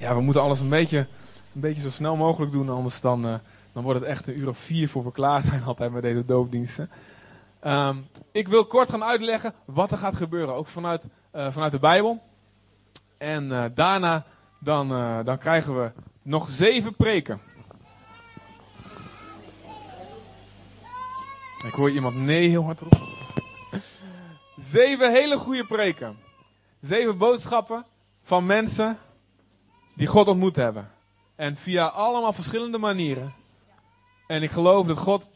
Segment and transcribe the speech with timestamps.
[0.00, 0.98] Ja, we moeten alles een beetje,
[1.54, 3.34] een beetje zo snel mogelijk doen, anders dan, uh,
[3.72, 6.24] dan wordt het echt een uur of vier voor we klaar zijn altijd met deze
[6.24, 6.90] doopdiensten.
[7.66, 11.78] Um, ik wil kort gaan uitleggen wat er gaat gebeuren, ook vanuit, uh, vanuit de
[11.78, 12.22] Bijbel.
[13.18, 14.26] En uh, daarna
[14.58, 14.88] dan,
[15.24, 15.92] dan krijgen we
[16.22, 17.40] nog zeven preken.
[21.66, 23.08] Ik hoor iemand nee heel hard roepen.
[24.56, 26.18] Zeven hele goede preken.
[26.80, 27.84] Zeven boodschappen
[28.22, 28.98] van mensen
[30.00, 30.90] die God ontmoet hebben.
[31.36, 33.34] En via allemaal verschillende manieren.
[34.26, 35.30] En ik geloof dat God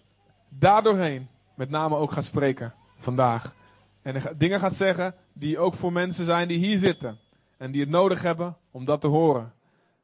[0.48, 3.54] daardoorheen met name ook gaat spreken vandaag.
[4.02, 7.18] En dingen gaat zeggen die ook voor mensen zijn die hier zitten.
[7.56, 9.52] En die het nodig hebben om dat te horen.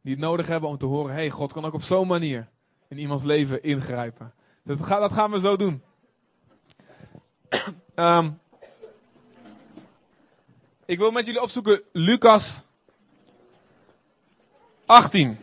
[0.03, 2.49] Die het nodig hebben om te horen, hey, God kan ook op zo'n manier
[2.89, 4.33] in iemands leven ingrijpen.
[4.63, 5.83] Dat, gaan we zo doen.
[7.95, 8.41] um,
[10.85, 12.65] ik wil met jullie opzoeken Lucas
[14.91, 15.39] 18.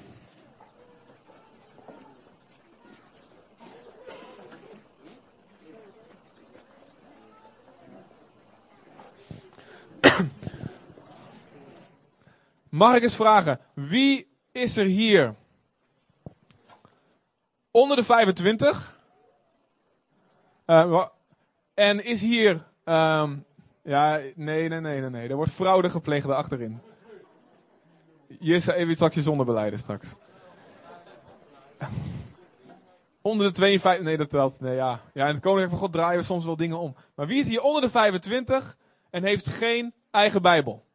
[12.70, 15.36] Mag ik eens vragen, wie is er hier
[17.72, 19.00] onder de 25?
[20.66, 21.06] Uh,
[21.74, 22.52] en is hier
[22.86, 23.46] um,
[23.84, 25.30] ja, nee, nee, nee, nee, nee.
[25.30, 26.82] Er wordt fraude gepleegd achterin.
[28.40, 30.16] Even straks je zonderbeleiden straks.
[33.22, 35.00] Onder de 52, nee dat telt, nee ja.
[35.14, 36.96] Ja, in het Koninkrijk van God draaien we soms wel dingen om.
[37.16, 38.78] Maar wie is hier onder de 25
[39.10, 40.86] en heeft geen eigen Bijbel?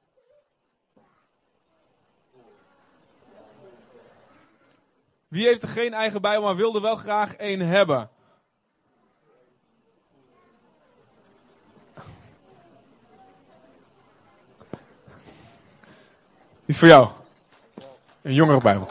[5.29, 8.11] Wie heeft er geen eigen Bijbel, maar wilde wel graag één hebben?
[16.73, 17.22] is voor jou.
[18.23, 18.87] Een jongere Bijbel.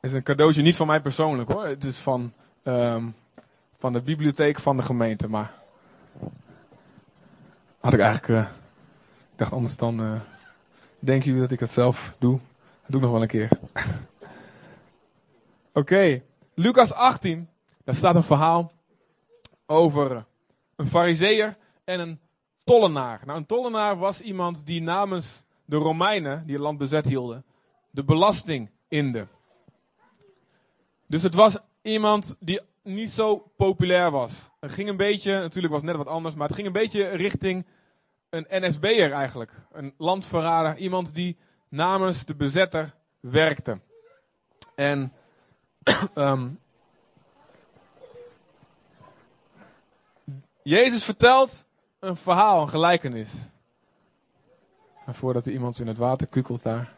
[0.00, 1.66] Het is een cadeautje niet van mij persoonlijk hoor.
[1.66, 2.32] Het is van,
[2.62, 3.14] um,
[3.78, 5.28] van de bibliotheek van de gemeente.
[5.28, 5.52] Maar
[7.80, 8.28] had ik eigenlijk.
[8.28, 8.40] Uh,
[9.32, 10.00] ik dacht anders dan.
[10.00, 10.12] Uh,
[10.98, 12.38] denken jullie dat ik het zelf doe?
[12.82, 13.48] Dat doe ik nog wel een keer.
[15.72, 16.22] Oké.
[16.54, 17.48] Lucas 18.
[17.84, 18.72] Daar staat een verhaal
[19.70, 20.24] over
[20.76, 22.20] een fariseer en een
[22.64, 23.20] tollenaar.
[23.24, 27.44] Nou, een tollenaar was iemand die namens de Romeinen, die het land bezet hielden,
[27.90, 29.26] de belasting inde.
[31.06, 34.50] Dus het was iemand die niet zo populair was.
[34.60, 37.08] Het ging een beetje, natuurlijk was het net wat anders, maar het ging een beetje
[37.08, 37.66] richting
[38.30, 39.52] een NSB'er eigenlijk.
[39.72, 41.36] Een landverrader, iemand die
[41.68, 43.80] namens de bezetter werkte.
[44.74, 45.12] En
[46.14, 46.58] um,
[50.70, 51.66] Jezus vertelt
[51.98, 53.32] een verhaal, een gelijkenis.
[55.06, 56.92] En voordat er iemand in het water kukelt daar.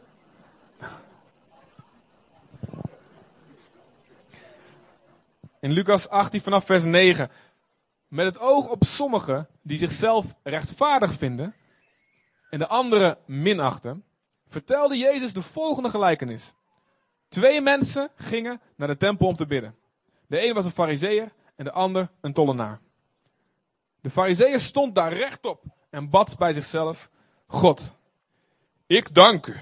[5.61, 7.31] In Lucas 18 vanaf vers 9.
[8.09, 11.55] Met het oog op sommigen die zichzelf rechtvaardig vinden
[12.51, 14.05] en de anderen minachten,
[14.49, 16.55] vertelde Jezus de volgende gelijkenis.
[17.29, 19.75] Twee mensen gingen naar de tempel om te bidden.
[20.27, 22.81] De een was een fariseer en de ander een tollenaar.
[24.03, 27.11] De fariseeër stond daar rechtop en bad bij zichzelf.
[27.47, 27.95] God,
[28.87, 29.57] ik dank u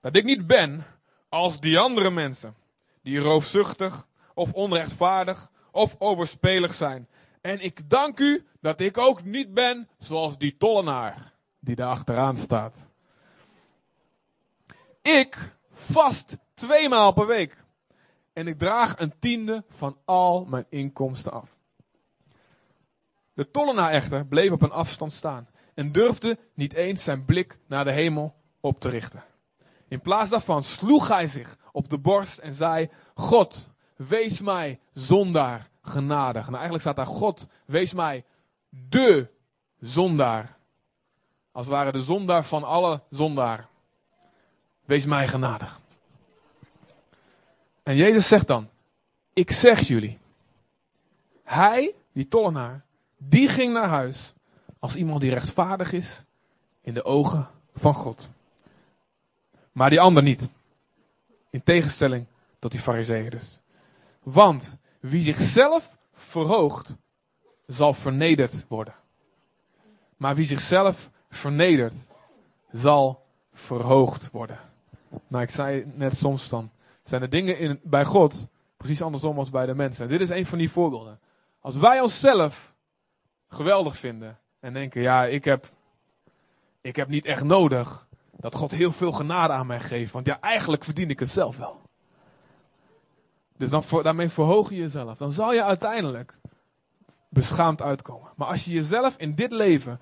[0.00, 0.86] dat ik niet ben
[1.28, 2.56] als die andere mensen.
[3.02, 7.08] Die roofzuchtig of onrechtvaardig of overspelig zijn.
[7.40, 12.36] En ik dank u dat ik ook niet ben zoals die tollenaar die daar achteraan
[12.36, 12.74] staat.
[15.02, 17.64] Ik vast twee maal per week.
[18.32, 21.55] En ik draag een tiende van al mijn inkomsten af.
[23.36, 27.84] De tollenaar echter bleef op een afstand staan en durfde niet eens zijn blik naar
[27.84, 29.24] de hemel op te richten.
[29.88, 35.68] In plaats daarvan sloeg hij zich op de borst en zei: God, wees mij zondaar
[35.82, 36.42] genadig.
[36.42, 38.24] Nou, eigenlijk staat daar: God, wees mij
[38.68, 39.28] de
[39.80, 40.56] zondaar.
[41.52, 43.68] Als ware de zondaar van alle zondaar.
[44.84, 45.80] Wees mij genadig.
[47.82, 48.68] En Jezus zegt dan:
[49.32, 50.18] Ik zeg jullie.
[51.42, 52.85] Hij, die tollenaar,
[53.16, 54.34] die ging naar huis
[54.78, 56.24] als iemand die rechtvaardig is
[56.80, 58.30] in de ogen van God.
[59.72, 60.48] Maar die ander niet.
[61.50, 62.26] In tegenstelling
[62.58, 63.60] tot die fariseeën dus.
[64.22, 66.96] Want wie zichzelf verhoogt,
[67.66, 68.94] zal vernederd worden.
[70.16, 71.94] Maar wie zichzelf vernedert,
[72.72, 74.58] zal verhoogd worden.
[75.28, 76.70] Nou, ik zei net soms dan,
[77.04, 80.04] zijn de dingen in, bij God precies andersom als bij de mensen.
[80.04, 81.20] En dit is een van die voorbeelden.
[81.60, 82.74] Als wij onszelf
[83.48, 84.38] geweldig vinden.
[84.60, 85.72] En denken, ja, ik heb,
[86.80, 88.06] ik heb niet echt nodig
[88.36, 90.12] dat God heel veel genade aan mij geeft.
[90.12, 91.80] Want ja, eigenlijk verdien ik het zelf wel.
[93.56, 95.16] Dus dan, daarmee verhoog je jezelf.
[95.16, 96.38] Dan zal je uiteindelijk
[97.28, 98.30] beschaamd uitkomen.
[98.36, 100.00] Maar als je jezelf in dit leven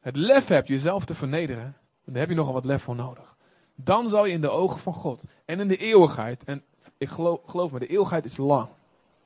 [0.00, 3.36] het lef hebt jezelf te vernederen, dan heb je nogal wat lef voor nodig.
[3.74, 6.64] Dan zal je in de ogen van God en in de eeuwigheid, en
[6.98, 8.68] ik geloof, geloof me, de eeuwigheid is lang,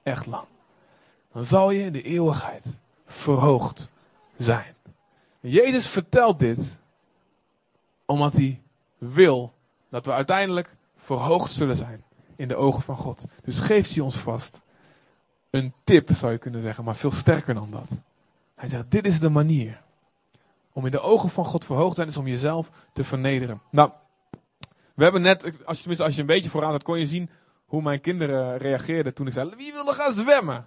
[0.03, 0.45] echt lang.
[1.33, 2.77] Dan zal je in de eeuwigheid
[3.07, 3.91] verhoogd
[4.37, 4.75] zijn.
[5.41, 6.77] Jezus vertelt dit
[8.05, 8.63] omdat hij
[8.99, 9.53] wil
[9.89, 12.05] dat we uiteindelijk verhoogd zullen zijn
[12.37, 13.25] in de ogen van God.
[13.45, 14.61] Dus geeft hij ons vast
[15.51, 17.89] een tip, zou je kunnen zeggen, maar veel sterker dan dat.
[18.55, 19.83] Hij zegt: Dit is de manier
[20.73, 23.61] om in de ogen van God verhoogd te zijn, is om jezelf te vernederen.
[23.71, 23.91] Nou,
[24.95, 27.31] we hebben net, als je, tenminste als je een beetje vooraan had, kon je zien
[27.67, 30.67] hoe mijn kinderen reageerden toen ik zei: Wie wil gaan zwemmen?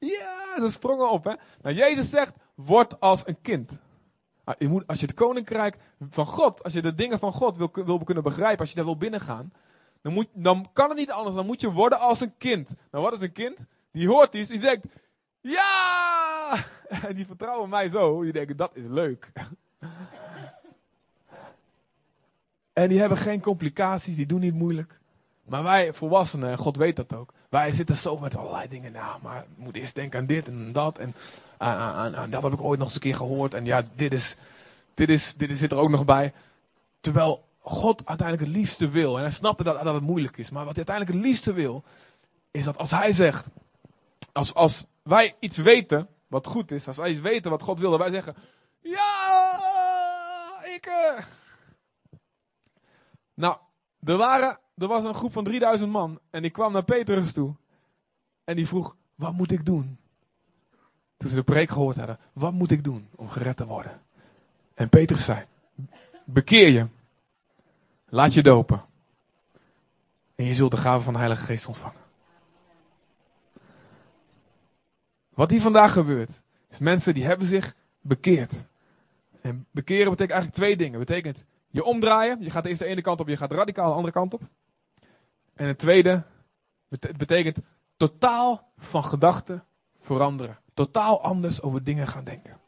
[0.00, 1.24] Ja, ze sprongen op.
[1.24, 1.34] Hè?
[1.62, 3.78] Nou, Jezus zegt: Word als een kind.
[4.44, 5.76] Ah, je moet, als je het koninkrijk
[6.10, 8.84] van God, als je de dingen van God wil, wil kunnen begrijpen, als je daar
[8.84, 9.52] wil binnengaan,
[10.02, 11.36] dan, moet, dan kan het niet anders.
[11.36, 12.74] Dan moet je worden als een kind.
[12.90, 13.66] Nou, wat is een kind?
[13.92, 14.86] Die hoort iets, die denkt:
[15.40, 16.28] Ja!
[17.08, 18.22] En die vertrouwen mij zo.
[18.22, 19.32] Die denken: Dat is leuk.
[22.72, 25.00] En die hebben geen complicaties, die doen niet moeilijk.
[25.44, 28.92] Maar wij volwassenen, en God weet dat ook, wij zitten zo met allerlei dingen.
[28.92, 30.98] Nou, maar moet eerst denken aan dit en dat.
[30.98, 31.14] En
[31.56, 33.54] aan, aan, dat heb ik ooit nog eens een keer gehoord.
[33.54, 34.36] En ja, dit, is,
[34.94, 36.32] dit, is, dit zit er ook nog bij.
[37.00, 39.16] Terwijl God uiteindelijk het liefste wil.
[39.16, 40.50] En hij snapte dat, dat het moeilijk is.
[40.50, 41.84] Maar wat hij uiteindelijk het liefste wil,
[42.50, 43.46] is dat als hij zegt,
[44.32, 47.90] als, als wij iets weten wat goed is, als wij iets weten wat God wil,
[47.90, 48.34] dat wij zeggen,
[48.80, 49.58] ja,
[50.74, 50.86] ik.
[50.86, 51.24] Uh.
[53.34, 53.56] Nou,
[54.04, 57.54] er, waren, er was een groep van 3000 man en die kwam naar Petrus toe.
[58.44, 59.98] En die vroeg, wat moet ik doen?
[61.16, 64.00] Toen ze de preek gehoord hadden, wat moet ik doen om gered te worden?
[64.74, 65.44] En Petrus zei,
[66.24, 66.86] bekeer je.
[68.08, 68.84] Laat je dopen.
[70.34, 72.00] En je zult de gave van de Heilige Geest ontvangen.
[75.34, 76.40] Wat hier vandaag gebeurt,
[76.70, 78.64] is mensen die hebben zich bekeerd.
[79.40, 80.98] En bekeren betekent eigenlijk twee dingen.
[80.98, 84.12] Betekent je omdraaien, je gaat eerst de ene kant op, je gaat radicaal de andere
[84.12, 84.42] kant op.
[85.60, 86.22] En het tweede
[87.16, 87.58] betekent
[87.96, 89.64] totaal van gedachten
[90.00, 90.58] veranderen.
[90.74, 92.60] Totaal anders over dingen gaan denken.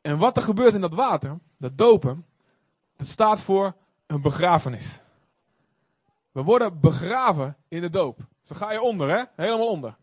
[0.00, 2.26] En wat er gebeurt in dat water, dat dopen,
[2.96, 3.74] dat staat voor
[4.06, 5.00] een begrafenis.
[6.32, 8.18] We worden begraven in de doop.
[8.42, 9.24] Dan ga je onder, hè?
[9.36, 9.96] Helemaal onder.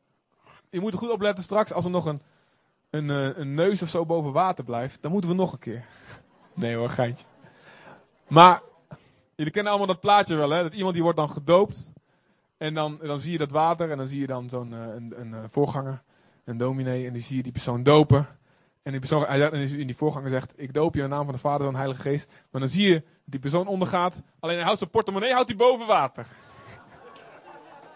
[0.70, 2.22] Je moet er goed opletten straks als er nog een,
[2.90, 5.02] een, eh, een neus of zo boven water blijft.
[5.02, 5.86] Dan moeten we nog een keer.
[6.54, 7.26] Nee hoor, geintje.
[8.28, 8.62] Maar
[9.42, 10.64] jullie kennen allemaal dat plaatje wel, hè?
[10.64, 11.92] Dat iemand die wordt dan gedoopt.
[12.58, 15.14] En dan, dan zie je dat water en dan zie je dan zo'n uh, een,
[15.20, 16.02] een, een, voorganger,
[16.46, 17.08] een dominee.
[17.08, 18.28] En die zie je die persoon dopen.
[18.84, 21.40] En die persoon, in die voorganger zegt, ik doop je in de naam van de
[21.40, 22.28] Vader en de Heilige Geest.
[22.52, 24.22] Maar dan zie je, die persoon ondergaat.
[24.40, 26.28] Alleen hij houdt zijn portemonnee houdt hij boven water.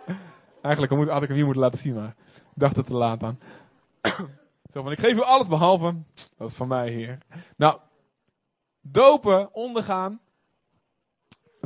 [0.62, 3.39] Eigenlijk had ik hem hier moeten laten zien, maar ik dacht het te laat aan.
[4.74, 5.95] Zo van, ik geef u alles behalve,
[6.38, 7.18] dat is van mij hier.
[7.56, 7.80] Nou,
[8.81, 10.19] dopen, ondergaan,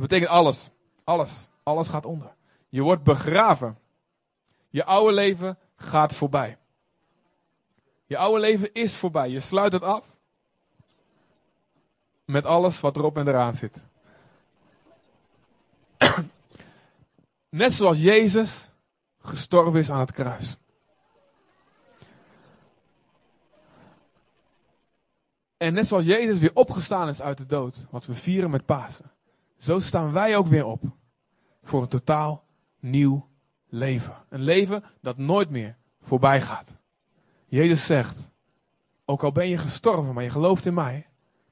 [0.00, 0.70] dat betekent alles.
[1.04, 1.48] Alles.
[1.62, 2.34] Alles gaat onder.
[2.68, 3.78] Je wordt begraven.
[4.68, 6.58] Je oude leven gaat voorbij.
[8.06, 9.28] Je oude leven is voorbij.
[9.28, 10.04] Je sluit het af.
[12.24, 13.76] Met alles wat erop en eraan zit.
[17.48, 18.70] Net zoals Jezus
[19.18, 20.56] gestorven is aan het kruis.
[25.56, 29.10] En net zoals Jezus weer opgestaan is uit de dood, wat we vieren met Pasen,
[29.60, 30.82] zo staan wij ook weer op
[31.62, 32.44] voor een totaal
[32.78, 33.28] nieuw
[33.68, 34.14] leven.
[34.28, 36.76] Een leven dat nooit meer voorbij gaat.
[37.46, 38.30] Jezus zegt,
[39.04, 41.06] ook al ben je gestorven, maar je gelooft in mij,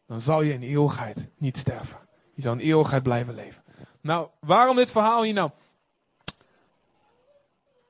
[0.06, 1.98] dan zal je in eeuwigheid niet sterven.
[2.34, 3.62] Je zal in eeuwigheid blijven leven.
[4.00, 5.50] Nou, waarom dit verhaal hier nou?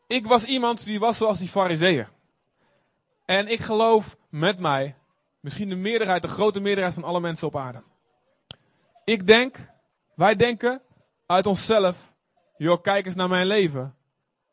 [0.07, 2.07] Ik was iemand die was zoals die fariseeën.
[3.25, 4.97] En ik geloof met mij,
[5.41, 7.83] misschien de meerderheid, de grote meerderheid van alle mensen op aarde.
[9.05, 9.57] Ik denk,
[10.19, 10.83] wij denken
[11.27, 12.15] uit onszelf,
[12.57, 13.95] joh, kijk eens naar mijn leven.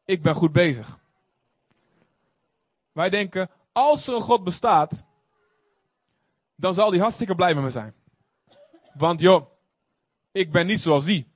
[0.06, 1.00] Ik ben goed bezig.
[2.92, 5.06] Wij denken, als er een God bestaat,
[6.56, 7.94] dan zal die hartstikke blij met me zijn.
[8.94, 9.46] Want joh,
[10.32, 11.28] ik ben niet zoals die.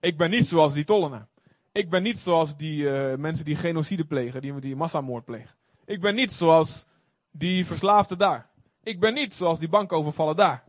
[0.00, 1.28] Ik ben niet zoals die tollenaar.
[1.72, 5.54] Ik ben niet zoals die uh, mensen die genocide plegen, die, die massamoord plegen.
[5.84, 6.86] Ik ben niet zoals
[7.30, 8.50] die verslaafde daar.
[8.82, 10.64] Ik ben niet zoals die bankovervallen daar.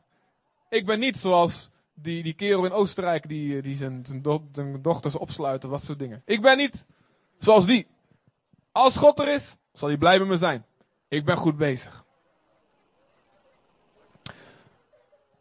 [0.69, 4.81] Ik ben niet zoals die, die kerel in Oostenrijk die, die zijn, zijn, do zijn
[4.81, 6.21] dochters opsluiten, wat soort dingen.
[6.25, 6.85] Ik ben niet
[7.39, 7.87] zoals die.
[8.71, 10.65] Als God er is, zal hij blij met me zijn.
[11.07, 12.05] Ik ben goed bezig.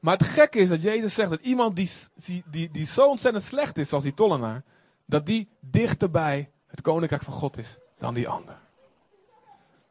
[0.00, 3.45] Maar het gekke is dat Jezus zegt dat iemand die, die, die, die zo ontzettend
[3.45, 4.62] slecht is als die tollenaar,
[5.04, 8.59] dat die dichter bij het koninkrijk van God is dan die ander.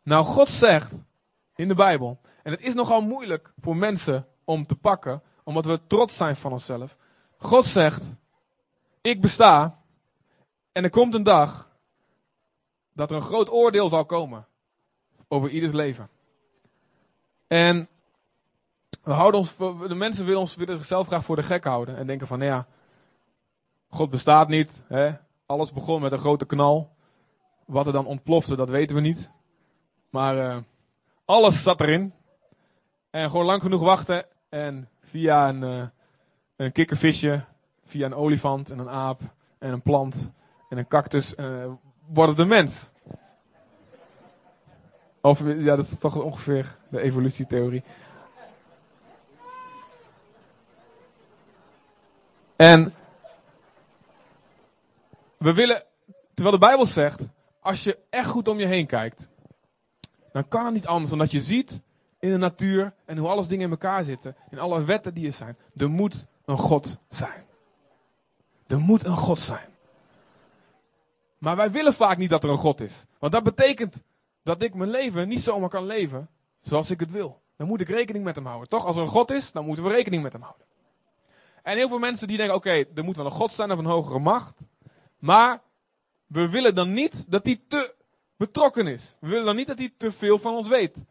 [0.04, 0.92] Nou, God zegt
[1.56, 5.88] in de Bijbel, en het is nogal moeilijk voor mensen om te pakken, omdat we
[5.88, 6.96] trots zijn van onszelf.
[7.38, 8.04] God zegt,
[9.02, 9.82] ik besta
[10.72, 11.70] en er komt een dag
[12.94, 14.48] dat er een groot oordeel zal komen
[15.28, 16.10] over ieders leven.
[17.48, 17.88] En
[19.04, 19.56] we houden ons,
[19.88, 22.52] de mensen willen, ons, willen zichzelf graag voor de gek houden en denken van, nou
[22.52, 22.68] ja,
[23.90, 24.84] God bestaat niet.
[24.88, 25.12] Hè?
[25.46, 26.96] Alles begon met een grote knal.
[27.66, 29.32] Wat er dan ontplofte, dat weten we niet.
[30.10, 30.58] Maar uh,
[31.26, 32.14] alles zat erin.
[33.10, 34.26] En gewoon lang genoeg wachten.
[34.50, 35.84] En via een, uh,
[36.56, 37.44] een kikkervisje,
[37.86, 39.22] via een olifant en een aap
[39.58, 40.32] en een plant
[40.70, 41.66] en een cactus, uh,
[42.08, 42.92] wordt het mens.
[45.22, 47.84] Of ja, dat is toch ongeveer de evolutietheorie.
[52.56, 52.94] En
[55.38, 55.84] we willen,
[56.34, 57.22] terwijl de Bijbel zegt,
[57.60, 59.28] als je echt goed om je heen kijkt,
[60.32, 61.82] dan kan het niet anders dan dat je ziet
[62.20, 65.34] in de natuur en hoe alles dingen in elkaar zitten, in alle wetten die er
[65.34, 65.58] zijn.
[65.76, 67.46] Er moet een God zijn.
[68.68, 69.70] Er moet een God zijn.
[71.38, 73.06] Maar wij willen vaak niet dat er een God is.
[73.20, 74.02] Want dat betekent
[74.44, 76.30] dat ik mijn leven niet zomaar kan leven
[76.62, 77.42] zoals ik het wil.
[77.58, 78.70] Dan moet ik rekening met hem houden.
[78.70, 78.86] Toch?
[78.86, 80.66] Als er een God is, dan moeten we rekening met hem houden.
[81.64, 83.86] En heel veel mensen die denken, oké, er moet wel een God zijn of een
[83.86, 84.58] hogere macht.
[85.18, 85.62] Maar
[86.28, 87.96] we willen dan niet dat hij te
[88.38, 89.16] betrokken is.
[89.20, 91.04] We willen dan niet dat hij te veel van ons weet.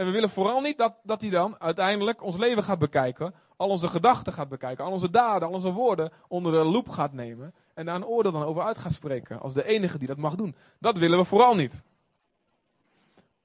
[0.00, 3.34] En we willen vooral niet dat, dat hij dan uiteindelijk ons leven gaat bekijken.
[3.56, 4.84] Al onze gedachten gaat bekijken.
[4.84, 7.54] Al onze daden, al onze woorden onder de loep gaat nemen.
[7.74, 9.40] En daar een oordeel dan over uit gaat spreken.
[9.40, 10.56] Als de enige die dat mag doen.
[10.78, 11.82] Dat willen we vooral niet.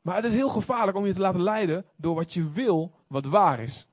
[0.02, 3.26] Maar het is heel gevaarlijk om je te laten leiden door wat je wil, wat
[3.26, 3.88] waar is.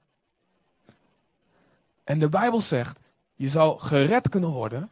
[2.05, 2.99] En de Bijbel zegt,
[3.35, 4.91] je zal gered kunnen worden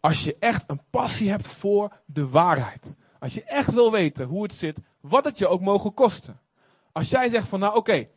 [0.00, 2.94] als je echt een passie hebt voor de waarheid.
[3.18, 6.42] Als je echt wil weten hoe het zit, wat het je ook mogen kosten.
[6.94, 8.08] Als jij zegt van nou oké,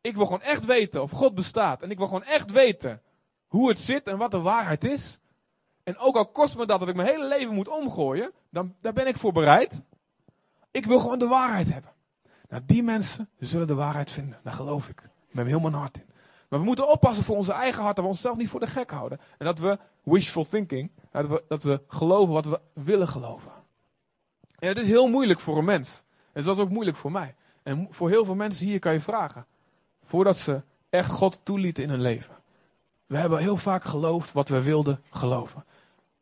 [0.00, 1.82] ik wil gewoon echt weten of God bestaat.
[1.82, 3.02] En ik wil gewoon echt weten
[3.46, 5.18] hoe het zit en wat de waarheid is.
[5.82, 8.92] En ook al kost me dat dat ik mijn hele leven moet omgooien, dan daar
[8.92, 9.82] ben ik voor bereid.
[10.70, 11.92] Ik wil gewoon de waarheid hebben.
[12.48, 14.40] Nou, die mensen zullen de waarheid vinden.
[14.42, 15.02] Daar geloof ik.
[15.30, 16.06] Met heel mijn hart in.
[16.48, 18.90] Maar we moeten oppassen voor onze eigen hart, dat we onszelf niet voor de gek
[18.90, 19.20] houden.
[19.38, 23.52] En dat we wishful thinking, dat we, dat we geloven wat we willen geloven.
[24.58, 26.04] En het is heel moeilijk voor een mens.
[26.32, 27.34] En dat is ook moeilijk voor mij.
[27.68, 29.46] En voor heel veel mensen hier kan je vragen.
[30.04, 32.36] Voordat ze echt God toelieten in hun leven.
[33.06, 35.64] We hebben heel vaak geloofd wat we wilden geloven.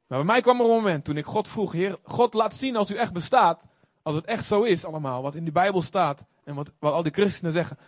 [0.06, 2.76] Maar bij mij kwam er een moment toen ik God vroeg: Heer, God laat zien
[2.76, 3.62] als u echt bestaat.
[4.02, 6.24] Als het echt zo is allemaal, wat in de Bijbel staat.
[6.44, 7.78] En wat, wat al die christenen zeggen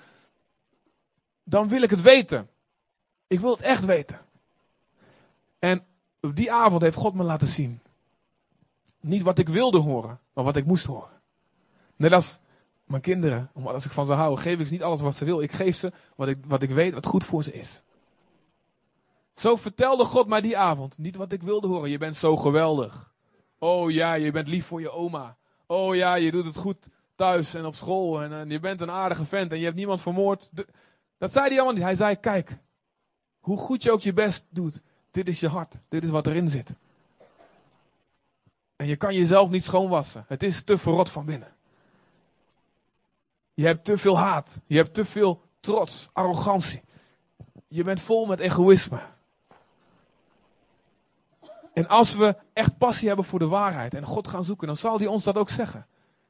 [1.49, 2.49] dan wil ik het weten.
[3.27, 4.21] Ik wil het echt weten.
[5.59, 5.85] En
[6.21, 7.81] op die avond heeft God me laten zien.
[9.01, 11.21] Niet wat ik wilde horen, maar wat ik moest horen.
[11.97, 12.39] Net als
[12.89, 15.25] mijn kinderen, omdat als ik van ze hou, geef ik ze niet alles wat ze
[15.25, 15.41] wil.
[15.41, 17.83] Ik geef ze wat ik, wat ik weet wat goed voor ze is.
[19.35, 21.91] Zo vertelde God mij die avond niet wat ik wilde horen.
[21.91, 23.13] Je bent zo geweldig.
[23.59, 25.37] Oh ja, je bent lief voor je oma.
[25.67, 28.23] Oh ja, je doet het goed thuis en op school.
[28.23, 30.51] En, en je bent een aardige vent en je hebt niemand vermoord.
[31.19, 31.83] Dat zei hij allemaal niet.
[31.83, 32.59] Hij zei, kijk,
[33.39, 36.49] hoe goed je ook je best doet, dit is je hart, dit is wat erin
[36.49, 36.75] zit.
[38.77, 40.25] En je kan jezelf niet schoonwassen.
[40.29, 41.57] Het is te verrot van binnen.
[43.59, 44.61] Je hebt te veel haat.
[44.67, 46.83] Je hebt te veel trots, arrogantie.
[47.69, 49.01] Je bent vol met egoïsme.
[51.73, 54.99] En als we echt passie hebben voor de waarheid en God gaan zoeken, dan zal
[54.99, 55.87] hij ons dat ook zeggen.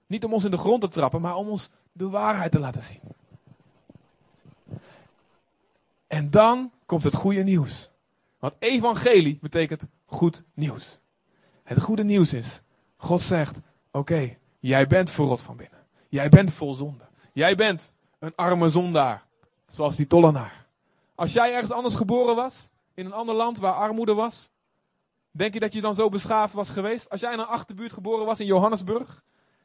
[0.07, 2.83] Niet om ons in de grond te trappen, maar om ons de waarheid te laten
[2.83, 3.01] zien.
[6.07, 7.91] En dan komt het goede nieuws.
[8.39, 10.99] Want evangelie betekent goed nieuws.
[11.63, 12.63] Het goede nieuws is,
[12.97, 13.59] God zegt,
[13.91, 15.79] oké, jij bent verrot van binnen.
[16.09, 17.08] Jij bent vol zonde.
[17.39, 19.27] Jij bent een arme zondaar,
[19.67, 20.67] zoals die tollenaar.
[21.15, 24.51] Als jij ergens anders geboren was, in een ander land waar armoede was,
[25.31, 27.11] denk je dat je dan zo beschaafd was geweest?
[27.11, 29.23] Als jij in een achterbuurt geboren was in Johannesburg,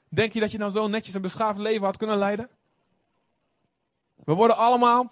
[0.09, 2.49] denk je dat je dan zo netjes een beschaafd leven had kunnen leiden?
[4.15, 5.11] We worden allemaal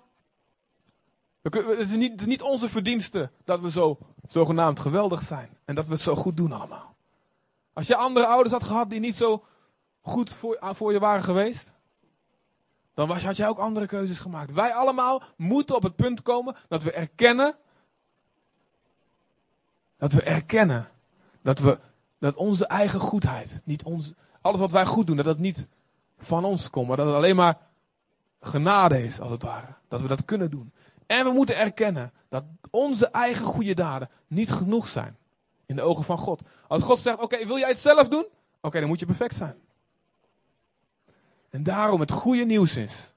[1.41, 5.57] het is, niet, het is niet onze verdienste dat we zo zogenaamd geweldig zijn.
[5.65, 6.95] En dat we het zo goed doen allemaal.
[7.73, 9.43] Als je andere ouders had gehad die niet zo
[10.01, 11.71] goed voor, voor je waren geweest.
[12.93, 14.51] Dan was, had jij ook andere keuzes gemaakt.
[14.51, 17.55] Wij allemaal moeten op het punt komen dat we erkennen.
[19.97, 20.89] Dat we erkennen
[21.41, 21.79] dat, we,
[22.19, 25.67] dat onze eigen goedheid niet ons, alles wat wij goed doen, dat dat niet
[26.17, 27.57] van ons komt, maar dat het alleen maar
[28.41, 29.75] genade is, als het ware.
[29.87, 30.73] Dat we dat kunnen doen.
[31.05, 35.17] En we moeten erkennen dat onze eigen goede daden niet genoeg zijn
[35.65, 36.41] in de ogen van God.
[36.67, 38.25] Als God zegt, oké, wil jij het zelf doen?
[38.61, 39.55] Oké, dan moet je perfect zijn.
[41.51, 43.13] En daarom het goede nieuws is,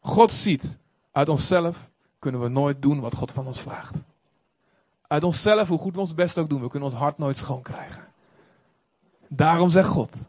[0.00, 0.76] God ziet,
[1.12, 1.88] uit onszelf
[2.18, 3.94] kunnen we nooit doen wat God van ons vraagt.
[5.06, 7.62] Uit onszelf, hoe goed we ons best ook doen, we kunnen ons hart nooit schoon
[7.62, 8.04] krijgen.
[9.28, 10.22] Daarom zegt God,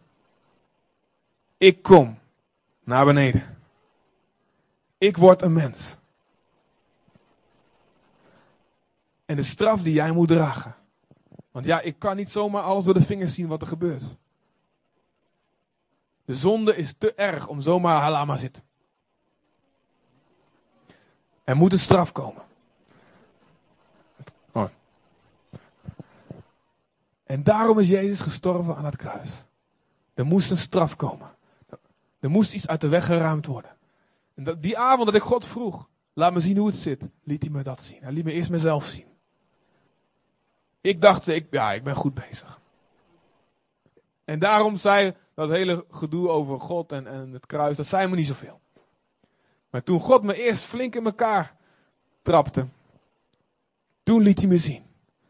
[1.57, 2.19] ik kom
[2.83, 3.57] naar beneden.
[4.97, 5.97] Ik word een mens.
[9.25, 10.75] En de straf die jij moet dragen.
[11.51, 14.17] Want ja, ik kan niet zomaar alles door de vingers zien wat er gebeurt.
[16.33, 18.63] De zonde is te erg om zomaar halama zitten.
[21.43, 22.43] Er moet een straf komen.
[24.51, 24.69] Oh.
[27.23, 29.45] En daarom is Jezus gestorven aan het kruis.
[30.13, 31.35] Er moest een straf komen.
[32.19, 33.75] Er moest iets uit de weg geruimd worden.
[34.35, 37.51] En die avond dat ik God vroeg, laat me zien hoe het zit, liet hij
[37.51, 38.03] me dat zien.
[38.03, 39.07] Hij liet me eerst mezelf zien.
[40.81, 42.59] Ik dacht, ik, ja, ik ben goed bezig.
[44.25, 48.15] En daarom zei dat hele gedoe over God en, en het kruis, dat zei me
[48.15, 48.61] niet zoveel.
[49.69, 51.55] Maar toen God me eerst flink in elkaar
[52.21, 52.67] trapte,
[54.03, 54.83] toen liet hij me zien.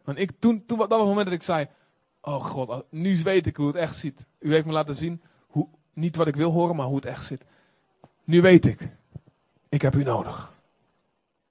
[0.03, 1.67] Want ik, toen, toen, dat was het moment dat ik zei,
[2.22, 4.25] oh God, nu weet ik hoe het echt zit.
[4.39, 7.25] U heeft me laten zien, hoe, niet wat ik wil horen, maar hoe het echt
[7.25, 7.45] zit.
[8.24, 8.89] Nu weet ik,
[9.69, 10.53] ik heb u nodig.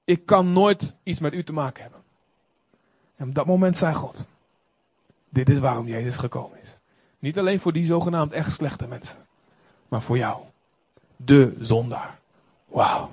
[0.04, 2.02] Ik kan nooit iets met u te maken hebben.
[3.16, 4.26] En op dat moment zei God,
[5.28, 6.78] dit is waarom Jezus gekomen is.
[7.22, 9.26] Niet alleen voor die zogenaamd echt slechte mensen,
[9.88, 10.42] maar voor jou.
[11.16, 12.18] De zondaar.
[12.64, 13.10] Wauw.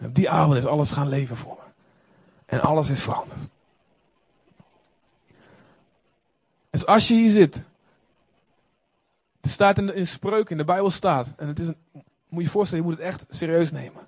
[0.00, 1.70] Op die avond is alles gaan leven voor me.
[2.46, 3.40] En alles is veranderd.
[6.70, 7.62] Dus als je hier zit.
[9.40, 11.28] Het staat in, in spreuk, in de Bijbel staat.
[11.36, 11.76] En het is een,
[12.28, 14.06] moet je je voorstellen, je moet het echt serieus nemen.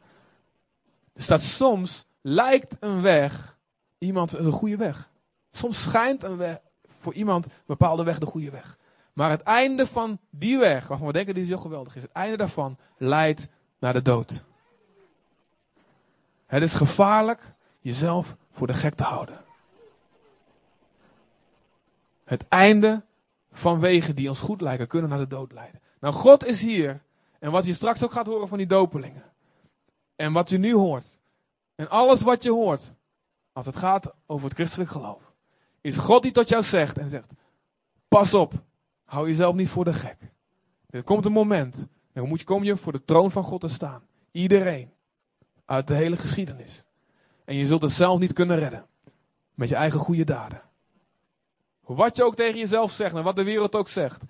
[1.12, 3.56] Er staat soms lijkt een weg
[3.98, 5.08] iemand een goede weg.
[5.50, 6.58] Soms schijnt een weg,
[7.04, 8.78] voor iemand een bepaalde weg de goede weg.
[9.12, 12.36] Maar het einde van die weg, waarvan we denken die zo geweldig is, het einde
[12.36, 14.44] daarvan leidt naar de dood.
[16.46, 19.38] Het is gevaarlijk jezelf voor de gek te houden.
[22.24, 23.02] Het einde
[23.52, 25.80] van wegen die ons goed lijken, kunnen naar de dood leiden.
[26.00, 27.02] Nou, God is hier.
[27.38, 29.32] En wat je straks ook gaat horen van die dopelingen.
[30.16, 31.20] En wat je nu hoort.
[31.74, 32.94] En alles wat je hoort.
[33.52, 35.23] Als het gaat over het christelijk geloof.
[35.84, 37.34] Is God die tot jou zegt en zegt.
[38.08, 38.52] Pas op.
[39.04, 40.16] Hou jezelf niet voor de gek.
[40.90, 41.86] Er komt een moment.
[42.12, 44.02] Dan moet je, kom je voor de troon van God te staan.
[44.30, 44.92] Iedereen.
[45.64, 46.84] Uit de hele geschiedenis.
[47.44, 48.86] En je zult het zelf niet kunnen redden.
[49.54, 50.62] Met je eigen goede daden.
[51.80, 54.22] Wat je ook tegen jezelf zegt en wat de wereld ook zegt.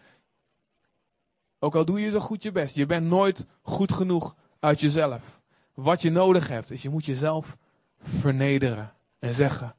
[1.58, 2.74] Ook al doe je zo goed je best.
[2.74, 5.40] Je bent nooit goed genoeg uit jezelf.
[5.74, 7.56] Wat je nodig hebt is je moet jezelf
[8.02, 8.92] vernederen.
[9.18, 9.74] En zeggen,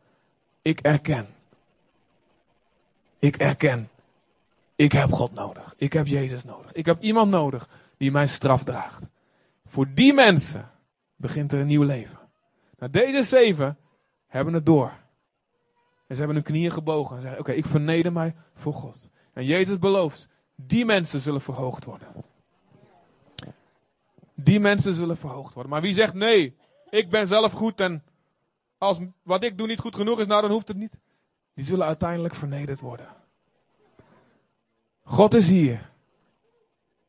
[0.62, 1.35] ik erken.
[3.26, 3.90] Ik erken.
[4.76, 5.74] Ik heb God nodig.
[5.78, 6.72] Ik heb Jezus nodig.
[6.72, 9.08] Ik heb iemand nodig die mijn straf draagt.
[9.66, 10.72] Voor die mensen
[11.16, 12.20] begint er een nieuw leven.
[12.78, 13.78] Nou, deze zeven
[14.28, 14.92] hebben het door.
[16.08, 19.10] En ze hebben hun knieën gebogen en zeggen: Oké, ik verneder mij voor God.
[19.34, 22.08] En Jezus belooft: die mensen zullen verhoogd worden.
[24.34, 25.72] Die mensen zullen verhoogd worden.
[25.72, 26.58] Maar wie zegt nee,
[26.90, 28.04] ik ben zelf goed en
[28.78, 30.98] als wat ik doe niet goed genoeg is, nou dan hoeft het niet.
[31.54, 33.08] Die zullen uiteindelijk vernederd worden.
[35.06, 35.90] God is hier.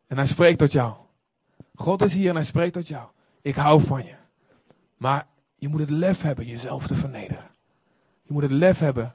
[0.06, 0.94] En hij spreekt tot jou.
[1.74, 3.08] God is hier en hij spreekt tot jou.
[3.42, 4.14] Ik hou van je.
[4.96, 7.50] Maar je moet het lef hebben jezelf te vernederen.
[8.22, 9.14] Je moet het lef hebben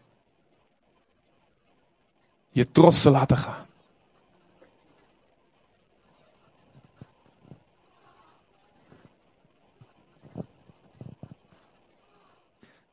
[2.52, 3.66] je trots te laten gaan.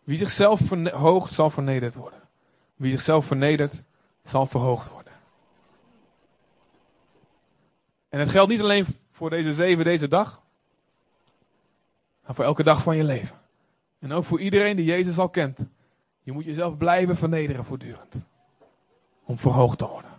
[0.04, 2.20] Wie zichzelf verhoogt, zal vernederd worden.
[2.76, 3.82] Wie zichzelf vernedert,
[4.24, 5.07] zal verhoogd worden.
[8.08, 10.42] En het geldt niet alleen voor deze zeven, deze dag.
[12.26, 13.40] Maar voor elke dag van je leven.
[13.98, 15.58] En ook voor iedereen die Jezus al kent.
[16.22, 18.24] Je moet jezelf blijven vernederen voortdurend.
[19.24, 20.10] Om verhoogd te worden.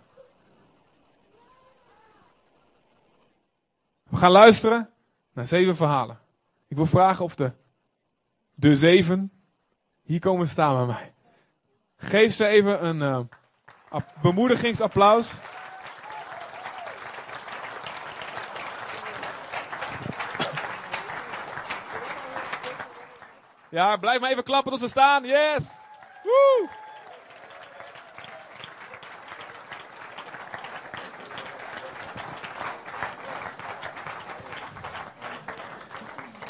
[4.08, 4.90] We gaan luisteren
[5.32, 6.18] naar zeven verhalen.
[6.68, 7.52] Ik wil vragen of de,
[8.54, 9.32] de zeven
[10.02, 11.12] hier komen staan bij mij.
[11.96, 15.40] Geef ze even een uh, bemoedigingsapplaus.
[23.70, 25.24] Ja, blijf maar even klappen tot ze staan.
[25.24, 25.70] Yes!
[26.22, 26.68] Woe!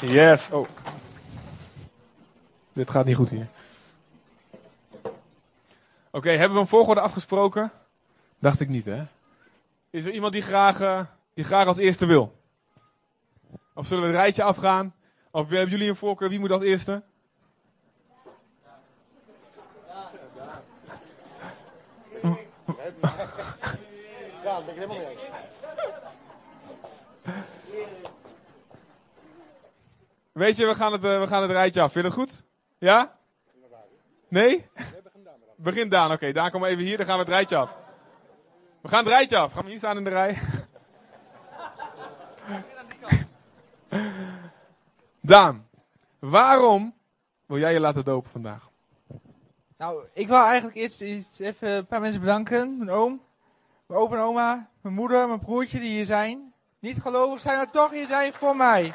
[0.01, 0.49] Yes.
[0.51, 0.67] Oh.
[2.73, 3.47] Dit gaat niet goed hier.
[6.11, 7.71] Oké, hebben we een volgorde afgesproken?
[8.39, 9.03] Dacht ik niet, hè?
[9.89, 12.39] Is er iemand die graag, eh, die graag als eerste wil?
[13.73, 14.95] Of zullen we het rijtje afgaan?
[15.31, 16.29] Of hebben jullie een voorkeur?
[16.29, 17.03] Wie moet als eerste?
[24.61, 25.29] Ja, dat ben ik helemaal mee
[30.31, 31.91] Weet je, we gaan, het, uh, we gaan het rijtje af.
[31.91, 32.43] Vind je dat goed?
[32.77, 33.17] Ja?
[34.27, 34.69] Nee?
[35.55, 36.13] Begin Daan, oké.
[36.13, 37.77] Okay, Daan, kom even hier, dan gaan we het rijtje af.
[38.81, 39.53] We gaan het rijtje af.
[39.53, 40.37] Gaan we hier staan in de rij?
[45.21, 45.67] Daan,
[46.19, 46.95] waarom
[47.45, 48.69] wil jij je laten dopen vandaag?
[49.77, 51.01] Nou, ik wil eigenlijk eerst
[51.39, 52.77] even een paar mensen bedanken.
[52.77, 53.21] Mijn oom,
[53.91, 56.53] mijn opa en oma, mijn moeder, mijn broertje die hier zijn.
[56.79, 58.93] Niet gelovig zijn, maar toch hier zijn voor mij.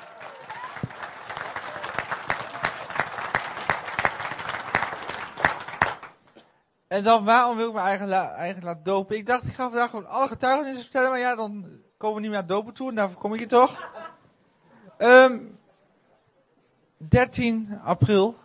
[6.88, 9.16] En dan, waarom wil ik me eigenlijk, eigenlijk laten dopen?
[9.16, 12.30] Ik dacht, ik ga vandaag gewoon alle getuigenissen vertellen, maar ja, dan komen we niet
[12.30, 13.90] meer naar dopen toe en daarvoor kom ik hier toch.
[14.98, 15.38] Um, ehm,
[16.96, 18.36] 13 april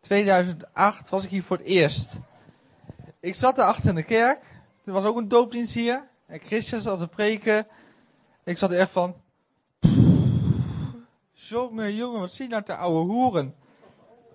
[0.00, 2.14] 2008 was ik hier voor het eerst.
[3.20, 4.49] Ik zat daar achter in de kerk.
[4.90, 6.08] Er was ook een doopdienst hier.
[6.26, 7.66] En Christian zat te preken.
[8.44, 9.14] Ik zat er echt van...
[11.32, 13.54] Jongen, jongen, wat zie je nou te oude hoeren.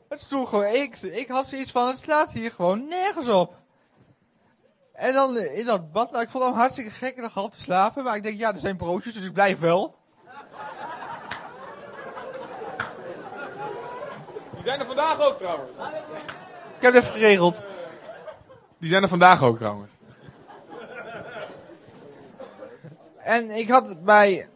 [0.09, 3.55] Het stond gewoon, ik, ik had zoiets van, het slaat hier gewoon nergens op.
[4.93, 7.61] En dan in dat bad, nou, ik vond hem hartstikke gek en dan half te
[7.61, 8.03] slapen.
[8.03, 9.95] Maar ik denk, ja, er zijn broodjes, dus ik blijf wel.
[14.53, 15.71] Die zijn er vandaag ook trouwens.
[16.77, 17.61] Ik heb het even geregeld.
[18.77, 19.94] Die zijn er vandaag ook trouwens.
[23.25, 24.49] En ik had bij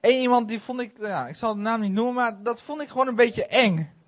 [0.00, 2.82] één iemand die vond ik, ja, ik zal de naam niet noemen, maar dat vond
[2.82, 3.98] ik gewoon een beetje eng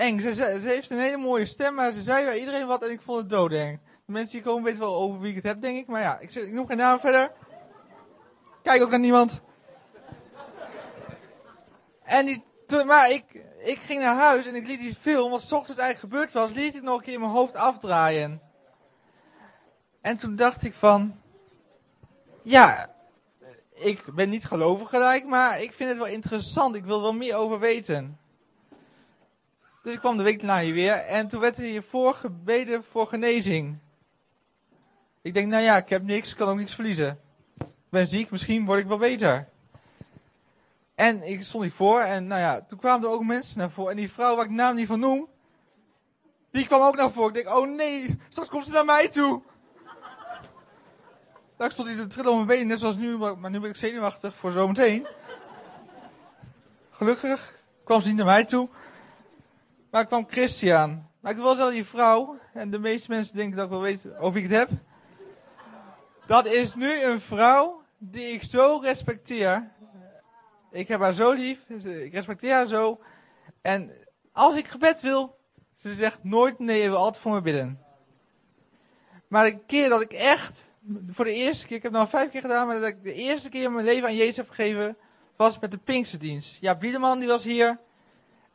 [0.00, 0.20] eng.
[0.20, 3.00] Ze, ze, heeft een hele mooie stem, maar ze zei bij iedereen wat en ik
[3.00, 3.80] vond het doodeng.
[4.06, 5.86] De mensen die komen weten wel over wie ik het heb, denk ik.
[5.86, 7.32] Maar ja, ik, ik noem geen naam verder.
[8.62, 9.40] Kijk ook naar niemand.
[12.02, 12.44] En die,
[12.86, 13.24] maar ik,
[13.58, 16.50] ik ging naar huis en ik liet die film, wat s ochtends eigenlijk gebeurd was,
[16.50, 18.40] liet ik nog een keer in mijn hoofd afdraaien.
[20.00, 21.19] En toen dacht ik van,
[22.42, 22.94] ja,
[23.74, 26.76] ik ben niet gelovig gelijk, maar ik vind het wel interessant.
[26.76, 28.18] Ik wil wel meer over weten.
[29.82, 33.06] Dus ik kwam de week daarna hier weer en toen werd er hiervoor gebeden voor
[33.06, 33.78] genezing.
[35.22, 37.20] Ik denk, nou ja, ik heb niks, kan ook niks verliezen.
[37.58, 39.48] Ik ben ziek, misschien word ik wel beter.
[40.94, 43.90] En ik stond hiervoor en nou ja, toen kwamen er ook mensen naar voren.
[43.90, 45.28] En die vrouw waar ik naam niet van noem,
[46.50, 47.28] die kwam ook naar voren.
[47.28, 49.42] Ik denk, oh nee, straks komt ze naar mij toe.
[51.60, 53.76] Daar stond hij te trillen op mijn benen, net zoals nu, maar nu ben ik
[53.76, 55.06] zenuwachtig voor zometeen.
[56.90, 58.68] Gelukkig kwam ze niet naar mij toe.
[59.90, 61.06] Maar kwam Christian.
[61.20, 64.04] Maar ik wil wel die vrouw, en de meeste mensen denken dat ik wel weet
[64.18, 64.70] of ik het heb.
[66.26, 69.70] Dat is nu een vrouw die ik zo respecteer.
[70.70, 73.00] Ik heb haar zo lief, ik respecteer haar zo.
[73.62, 73.90] En
[74.32, 75.38] als ik gebed wil,
[75.76, 77.84] ze zegt nooit nee, je wil altijd voor me bidden.
[79.28, 80.68] Maar de keer dat ik echt,
[81.10, 83.14] voor de eerste keer, ik heb het nou vijf keer gedaan, maar dat ik de
[83.14, 84.96] eerste keer mijn leven aan Jezus heb gegeven,
[85.36, 86.56] was met de Pinksterdienst.
[86.60, 87.78] Ja, Biederman die was hier.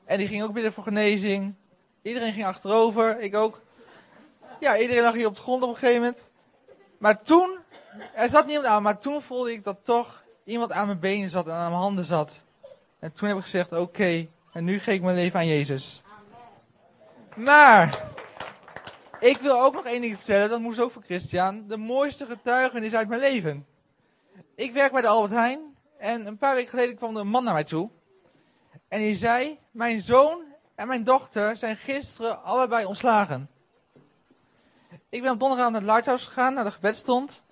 [0.05, 1.55] En die ging ook bidden voor genezing.
[2.01, 3.61] Iedereen ging achterover, ik ook.
[4.59, 6.19] Ja, iedereen lag hier op de grond op een gegeven moment.
[6.97, 7.57] Maar toen,
[8.13, 11.45] er zat niemand aan, maar toen voelde ik dat toch iemand aan mijn benen zat
[11.45, 12.41] en aan mijn handen zat.
[12.99, 16.01] En toen heb ik gezegd, oké, en nu geef ik mijn leven aan Jezus.
[17.35, 18.01] Maar,
[19.19, 21.67] ik wil ook nog één ding vertellen, dat moest ook voor Christian.
[21.67, 23.65] De mooiste getuigenis uit mijn leven.
[24.55, 25.59] Ik werk bij de Albert Heijn
[25.97, 27.89] en een paar weken geleden kwam er een man naar mij toe.
[28.87, 30.43] En die zei, mijn zoon
[30.75, 33.49] en mijn dochter zijn gisteren allebei ontslagen.
[35.09, 37.43] Ik ben op donderdag naar het Lighthouse gegaan, naar de gebedstond.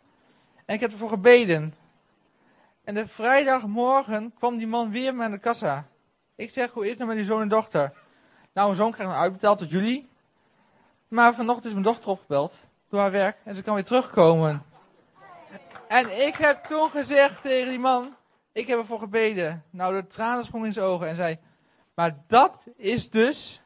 [0.66, 1.74] En ik heb ervoor gebeden.
[2.84, 5.88] En de vrijdagmorgen kwam die man weer naar de kassa.
[6.36, 7.94] Ik zeg, hoe is het nou met die zoon en dochter?
[8.54, 10.10] Nou, mijn zoon krijgt nog uitbetaald tot jullie.
[11.14, 14.64] Maar vanochtend is mijn dochter opgebeld door haar werk en ze kan weer terugkomen.
[15.88, 18.16] En ik heb toen gezegd tegen die man,
[18.52, 19.64] ik heb ervoor gebeden.
[19.70, 21.38] Nou, de tranen sprongen in zijn ogen en zei,
[21.96, 23.62] maar dat is dus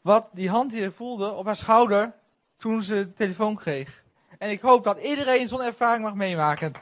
[0.00, 2.12] wat die hand hier voelde op haar schouder
[2.56, 4.02] toen ze de telefoon kreeg.
[4.38, 6.72] En ik hoop dat iedereen zo'n ervaring mag meemaken.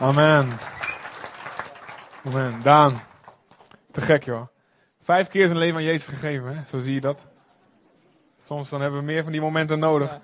[0.00, 0.48] Amen.
[2.24, 2.62] Amen.
[2.62, 3.02] Daan.
[3.90, 4.51] Te gek joh.
[5.02, 6.64] Vijf keer zijn leven aan Jezus gegeven, hè?
[6.66, 7.26] zo zie je dat.
[8.44, 10.18] Soms dan hebben we meer van die momenten nodig.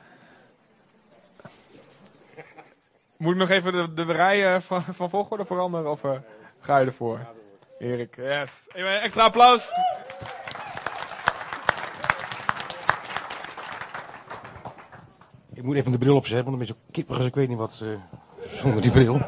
[3.17, 6.11] Moet ik nog even de, de rij eh, van, van volgorde veranderen of eh,
[6.61, 7.21] ga je ervoor?
[7.79, 8.51] Erik, yes.
[8.73, 9.69] Even een extra applaus.
[15.53, 17.49] Ik moet even de bril opzetten, want dan ben ik zo kippig als ik weet
[17.49, 19.21] niet wat eh, zonder die bril.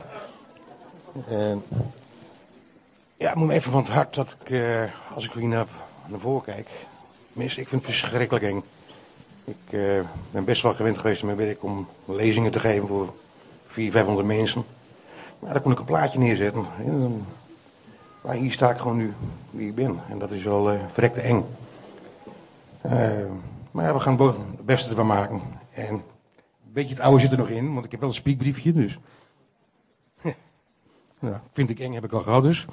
[1.28, 1.62] En
[3.20, 5.66] ja, het moet even van het hart dat ik, eh, als ik hier naar,
[6.06, 6.68] naar voren kijk,
[7.32, 8.62] mis, ik vind het verschrikkelijk eng.
[9.44, 13.14] Ik eh, ben best wel gewend geweest in mijn werk om lezingen te geven voor
[13.66, 14.64] 400, 500 mensen.
[15.38, 16.66] Maar daar kon ik een plaatje neerzetten.
[16.84, 17.26] En
[18.20, 19.12] maar hier sta ik gewoon nu
[19.50, 20.00] wie ik ben.
[20.08, 21.44] En dat is wel eh verrekte eng.
[23.70, 25.42] Maar we gaan het beste ervan maken.
[25.72, 26.02] En een
[26.72, 28.98] beetje het oude zit er nog in, want ik heb wel een spiekbriefje, dus.
[31.20, 32.66] Ja, vind ik eng, heb ik al gehad dus.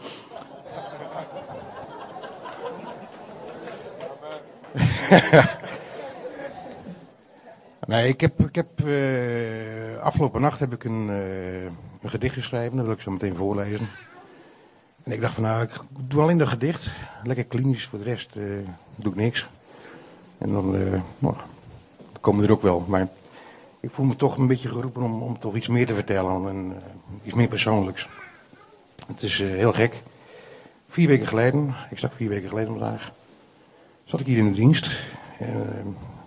[7.88, 11.64] nee, ik heb, ik heb eh, afgelopen nacht heb ik een, eh,
[12.02, 13.90] een gedicht geschreven, dat wil ik zo meteen voorlezen.
[15.04, 16.90] En ik dacht van nou, ik doe alleen dat gedicht,
[17.24, 18.44] lekker klinisch, voor de rest eh,
[18.96, 19.48] doe ik niks.
[20.38, 20.76] En dan,
[21.20, 21.36] nou,
[22.22, 22.86] komen er ook wel.
[22.88, 23.08] Maar
[23.80, 26.48] ik voel me toch een beetje geroepen om, om toch iets meer te vertellen.
[26.48, 26.76] En,
[27.24, 28.10] iets meer persoonlijks.
[29.08, 30.02] Het is heel gek.
[30.90, 33.12] Vier weken geleden, exact vier weken geleden vandaag,
[34.08, 34.92] zat ik hier in de dienst.
[35.42, 35.48] Uh,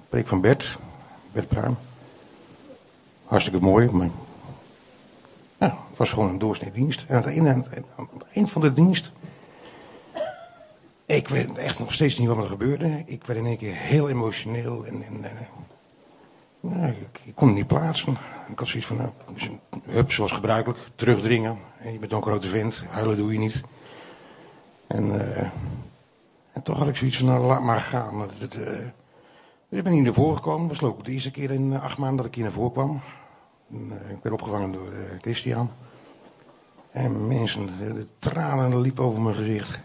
[0.08, 0.78] preek van Bert,
[1.32, 1.76] Bert Bruin.
[3.24, 4.10] Hartstikke mooi, maar
[5.58, 7.04] ja, het was gewoon een doorsnee dienst.
[7.08, 7.66] En aan het einde, aan
[7.96, 9.12] het, eind van de dienst
[11.16, 13.02] ik weet echt nog steeds niet wat er gebeurde.
[13.06, 14.84] Ik werd in één keer heel emotioneel.
[14.86, 15.04] En,
[16.60, 18.16] nou, ik, kon het niet plaatsen.
[18.48, 19.10] Ik had zoiets van, nou,
[19.84, 21.58] hup, zoals gebruikelijk, terugdringen.
[21.78, 23.60] En je bent dan een grote vent, huilen doe je niet.
[24.86, 25.48] En, eh,
[26.52, 28.28] en toch had ik zoiets van, nou, laat maar gaan.
[28.38, 28.58] Dus
[29.68, 30.68] ik ben hier naar voren gekomen.
[30.68, 32.72] Het was ook de eerste keer in eh, acht maanden dat ik hier naar voren
[32.72, 33.00] kwam.
[33.70, 35.70] En, eh, ik werd opgevangen door Christian.
[36.90, 39.80] En mensen, de, de tranen liepen over mijn gezicht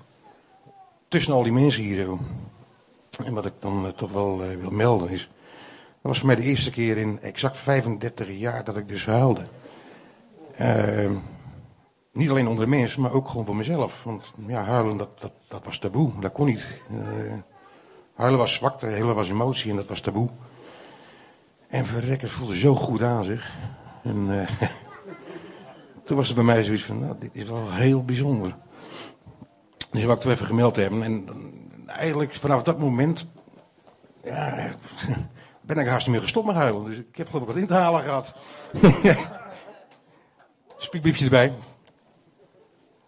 [1.08, 2.20] tussen al die mensen hier zo.
[3.24, 5.30] En wat ik dan toch wel wil melden is.
[6.06, 9.46] Dat was voor mij de eerste keer in exact 35 jaar dat ik dus huilde.
[10.56, 11.12] Eh,
[12.16, 14.04] niet alleen onder de mensen, maar ook gewoon voor mezelf.
[14.04, 16.12] Want ja, huilen, dat, dat, dat was taboe.
[16.20, 16.68] Dat kon niet.
[16.90, 17.34] Eh,
[18.16, 20.30] huilen was zwakte, huilen was emotie en dat was taboe.
[21.68, 23.52] En verrek, het voelde zo goed aan zich.
[24.04, 24.50] En eh,
[26.06, 28.56] toen was er bij mij zoiets van, nou, dit is wel heel bijzonder.
[29.92, 31.04] Dus wou ik toch even gemeld hebben.
[31.04, 31.28] En
[31.88, 33.28] eigenlijk vanaf dat moment
[34.24, 34.72] ja,
[35.62, 36.86] ben ik haast niet meer gestopt met huilen.
[36.86, 38.36] Dus ik heb geloof ik wat in te halen gehad.
[40.78, 41.54] Spiekbriefje erbij.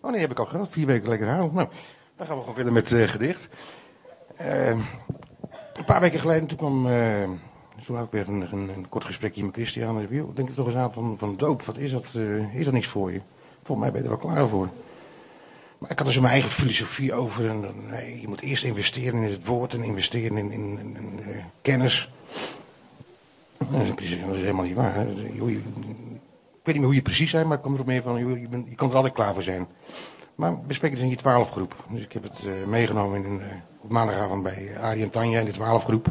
[0.01, 0.67] Oh nee, heb ik al gehad.
[0.71, 1.53] Vier weken lekker huilen.
[1.53, 1.67] Nou,
[2.17, 3.47] dan gaan we gewoon verder met het gedicht.
[4.36, 4.69] Eh,
[5.73, 6.88] een paar weken geleden toen kwam...
[6.88, 7.29] eh
[7.86, 10.07] toen had ik weer een, een, een kort gesprekje met Christian.
[10.10, 11.62] Joh, denk er toch eens aan van, van doop.
[11.63, 12.05] Wat is dat?
[12.15, 13.21] eh, is dat niks voor je?
[13.63, 14.69] Volgens mij ben je er wel klaar voor.
[15.77, 17.49] Maar ik had zo mijn eigen filosofie over.
[17.49, 21.43] En, nee, je moet eerst investeren in het woord en investeren in, in, in, eh,
[21.62, 22.10] kennis.
[23.57, 24.10] Ik, dat is
[24.41, 24.93] helemaal niet waar.
[24.95, 25.05] hè.
[26.67, 28.75] Weet niet meer hoe je precies zei, maar ik kwam erop mee van, je, je
[28.75, 29.67] kan er altijd klaar voor zijn.
[30.36, 31.75] Maar bespreek het in je twaalfgroep.
[31.89, 33.47] Dus ik heb het eh, meegenomen in, eh,
[33.82, 36.08] op maandagavond bij eh, Arie en Tanja in de twaalfgroep.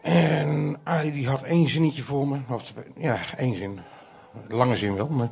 [0.00, 2.38] En Arie die had één zinnetje voor me.
[2.48, 3.80] Of, ja, één zin.
[4.48, 5.30] Lange zin wel, maar...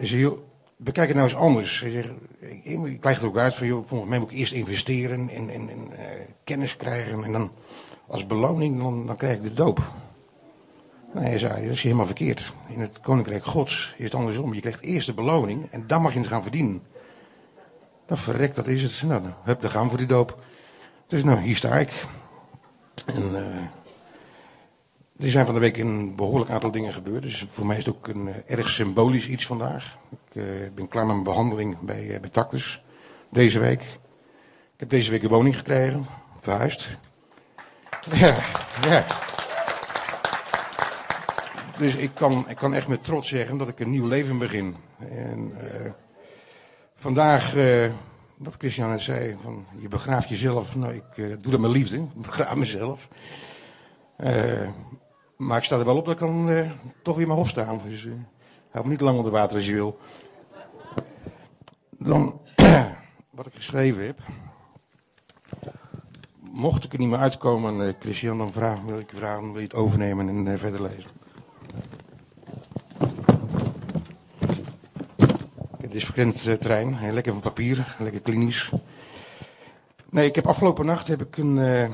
[0.00, 0.38] Zei, joh,
[0.76, 1.78] bekijk het nou eens anders.
[1.78, 2.08] Zegt,
[2.62, 5.68] ik, ik het ook uit van, joh, volgens mij moet ik eerst investeren en, en,
[5.68, 5.90] en
[6.44, 7.24] kennis krijgen.
[7.24, 7.50] En dan
[8.06, 9.82] als beloning, dan, dan krijg ik de doop.
[11.20, 12.52] Nee, zei, dat is helemaal verkeerd.
[12.68, 14.54] In het koninkrijk gods is het andersom.
[14.54, 16.82] Je krijgt eerst de beloning en dan mag je het gaan verdienen.
[18.06, 19.02] Dat verrekt, dat is het.
[19.08, 20.38] Nou, hup, dan gaan voor die doop.
[21.06, 21.90] Dus nou, hier sta ik.
[23.06, 27.22] En eh, er zijn van de week een behoorlijk aantal dingen gebeurd.
[27.22, 29.98] Dus voor mij is het ook een eh, erg symbolisch iets vandaag.
[30.10, 32.82] Ik eh, ben klaar met mijn behandeling bij, bij Tactus.
[33.30, 33.80] Deze week.
[34.72, 36.06] Ik heb deze week een woning gekregen.
[36.40, 36.88] Verhuisd.
[38.12, 38.34] Ja,
[38.82, 39.04] ja.
[41.78, 44.76] Dus ik kan, ik kan echt met trots zeggen dat ik een nieuw leven begin.
[44.98, 45.90] En eh,
[46.94, 47.90] vandaag, eh,
[48.36, 50.76] wat Christian net zei, van je begraaft jezelf.
[50.76, 51.96] Nou, ik eh, doe dat met liefde.
[51.96, 53.08] Ik begraaf mezelf.
[55.36, 56.70] Maar ik sta er wel op dat ik dan
[57.02, 57.80] toch weer mag opstaan.
[57.88, 58.08] Dus
[58.70, 59.98] hou me niet lang onder water als je wil.
[61.98, 62.40] Dan,
[63.36, 64.18] wat ik geschreven heb.
[66.40, 69.66] Mocht ik er niet meer uitkomen, Christian, dan vraag, wil ik je vragen, wil je
[69.66, 71.15] het overnemen en verder lezen?
[75.96, 78.70] Dit is eh, terrein, eh, lekker van papier, lekker klinisch.
[80.10, 81.90] Nee, ik heb afgelopen nacht heb ik een, eh,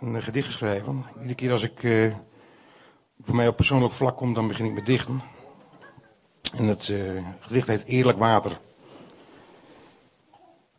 [0.00, 1.04] een gedicht geschreven.
[1.14, 2.14] Iedere keer als ik eh,
[3.22, 5.22] voor mij op persoonlijk vlak komt, dan begin ik met dichten.
[6.56, 8.60] En het uh, gedicht heet Eerlijk Water.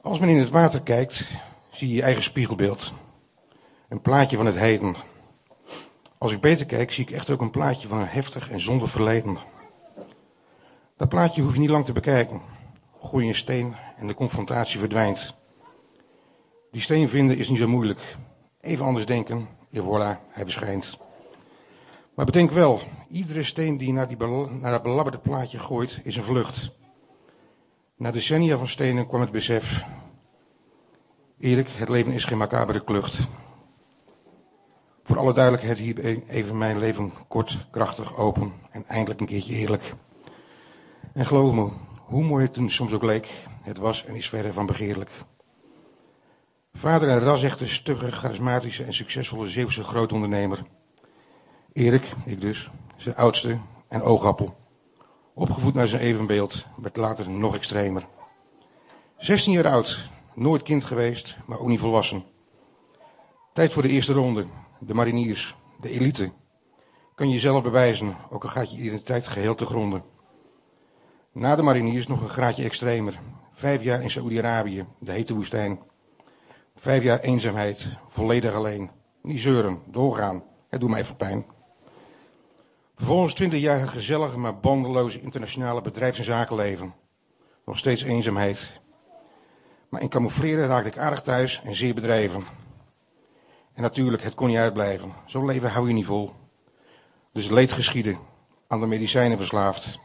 [0.01, 1.27] Als men in het water kijkt,
[1.71, 2.93] zie je je eigen spiegelbeeld.
[3.89, 4.95] Een plaatje van het heden.
[6.17, 8.89] Als ik beter kijk, zie ik echt ook een plaatje van een heftig en zonder
[8.89, 9.39] verleden.
[10.99, 12.41] Dat plaatje hoef je niet lang te bekijken.
[13.01, 15.35] Gooi een steen en de confrontatie verdwijnt.
[16.71, 18.15] Die steen vinden is niet zo moeilijk.
[18.61, 20.97] Even anders denken, en voilà, hij verschijnt.
[22.15, 26.17] Maar bedenk wel, iedere steen die je naar, die naar dat belabberde plaatje gooit, is
[26.17, 26.71] een vlucht.
[27.97, 29.83] Na decennia van stenen kwam het besef.
[31.39, 33.19] Erik, het leven is geen macabere klucht.
[35.03, 39.93] Voor alle duidelijkheid hier even mijn leven kort, krachtig, open en eindelijk een keertje eerlijk.
[41.13, 41.69] En geloof me,
[42.05, 43.27] hoe mooi het toen soms ook leek,
[43.61, 45.11] het was en is verre van begeerlijk.
[46.73, 50.65] Vader en rasechte, stugge, charismatische en succesvolle Zeeuwse grootondernemer.
[51.73, 54.57] Erik, ik dus, zijn oudste en oogappel.
[55.33, 58.07] Opgevoed naar zijn evenbeeld, werd later nog extremer.
[59.17, 62.23] 16 jaar oud, nooit kind geweest, maar ook niet volwassen.
[63.53, 64.45] Tijd voor de eerste ronde,
[64.79, 66.31] de mariniers, de elite.
[67.15, 70.03] Kan je jezelf bewijzen, ook al gaat je identiteit geheel te gronden.
[71.31, 73.19] Na de mariniers nog een graadje extremer.
[73.53, 75.79] Vijf jaar in Saoedi-Arabië, de hete woestijn.
[76.75, 78.91] Vijf jaar eenzaamheid, volledig alleen.
[79.21, 80.43] Niet zeuren, doorgaan.
[80.69, 81.45] Het doet mij even pijn.
[82.95, 86.93] Vervolgens twintig jaar gezellige, maar bandeloze internationale bedrijfs- en zakenleven.
[87.65, 88.71] Nog steeds eenzaamheid.
[89.89, 92.43] Maar in camoufleren raakte ik aardig thuis en zeer bedreven.
[93.73, 95.13] En natuurlijk, het kon niet uitblijven.
[95.25, 96.31] Zo'n leven hou je niet vol.
[97.33, 98.17] Dus leed geschieden,
[98.67, 99.99] aan de medicijnen verslaafd.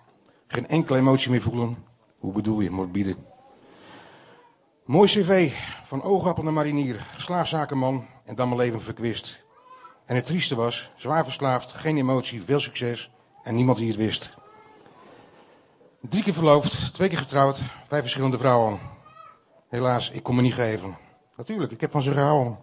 [0.55, 1.77] Geen enkele emotie meer voelen.
[2.19, 3.17] Hoe bedoel je, morbide?
[4.85, 5.53] Mooi cv,
[5.85, 9.45] van oogappel naar marinier, slaafzakenman en dan mijn leven verkwist.
[10.05, 13.11] En het trieste was, zwaar verslaafd, geen emotie, veel succes
[13.43, 14.35] en niemand die het wist.
[16.01, 18.79] Drie keer verloofd, twee keer getrouwd, vijf verschillende vrouwen.
[19.69, 20.97] Helaas, ik kon me niet geven.
[21.37, 22.59] Natuurlijk, ik heb van ze gehouden.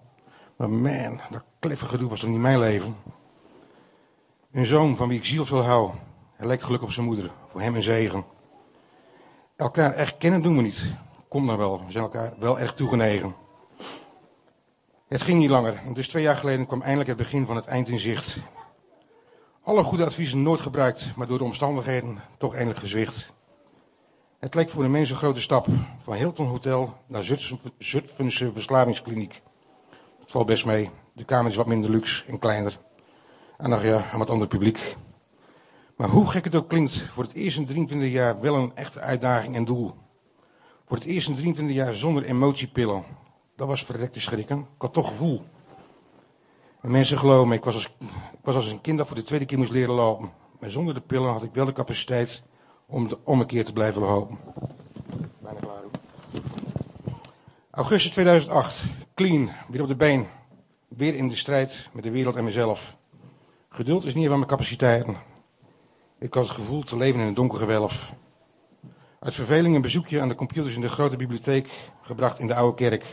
[0.57, 2.95] Maar man, dat kleffe gedoe was toch niet mijn leven.
[4.51, 5.91] Een zoon van wie ik ziel veel hou.
[6.35, 8.25] Hij lijkt gelukkig op zijn moeder, voor hem een zegen.
[9.55, 10.83] Elkaar echt kennen doen we niet.
[11.27, 13.35] Kom dan wel, we zijn elkaar wel erg toegenegen.
[15.07, 17.87] Het ging niet langer, dus twee jaar geleden kwam eindelijk het begin van het eind
[17.87, 18.37] in zicht.
[19.63, 23.31] Alle goede adviezen nooit gebruikt, maar door de omstandigheden toch eindelijk gezwicht.
[24.39, 25.67] Het leek voor de mensen een grote stap,
[26.03, 27.23] van Hilton Hotel naar
[27.77, 29.41] Zutphense verslavingskliniek.
[30.19, 32.79] Het valt best mee, de kamer is wat minder luxe en kleiner.
[33.57, 34.95] En nog ja, aan wat ander publiek.
[36.01, 39.55] Maar hoe gek het ook klinkt, voor het eerste 23 jaar wel een echte uitdaging
[39.55, 39.93] en doel.
[40.85, 43.03] Voor het eerste 23 jaar zonder emotiepillen.
[43.55, 44.59] Dat was verrekte schrikken.
[44.59, 45.43] Ik had toch gevoel.
[46.81, 47.95] En mensen geloven me, ik was, als,
[48.41, 50.31] was als een kind dat voor de tweede keer moest leren lopen.
[50.59, 52.43] Maar zonder de pillen had ik wel de capaciteit
[52.85, 54.37] om, de, om een keer te blijven lopen.
[55.39, 55.81] Bijna klaar.
[57.71, 58.83] Augustus 2008.
[59.13, 59.51] Clean.
[59.67, 60.27] Weer op de been.
[60.87, 62.95] Weer in de strijd met de wereld en mezelf.
[63.69, 65.29] Geduld is niet van mijn capaciteiten.
[66.21, 68.13] Ik had het gevoel te leven in een donker gewelf.
[69.19, 71.69] Uit verveling een bezoekje aan de computers in de grote bibliotheek
[72.01, 73.05] gebracht in de oude kerk.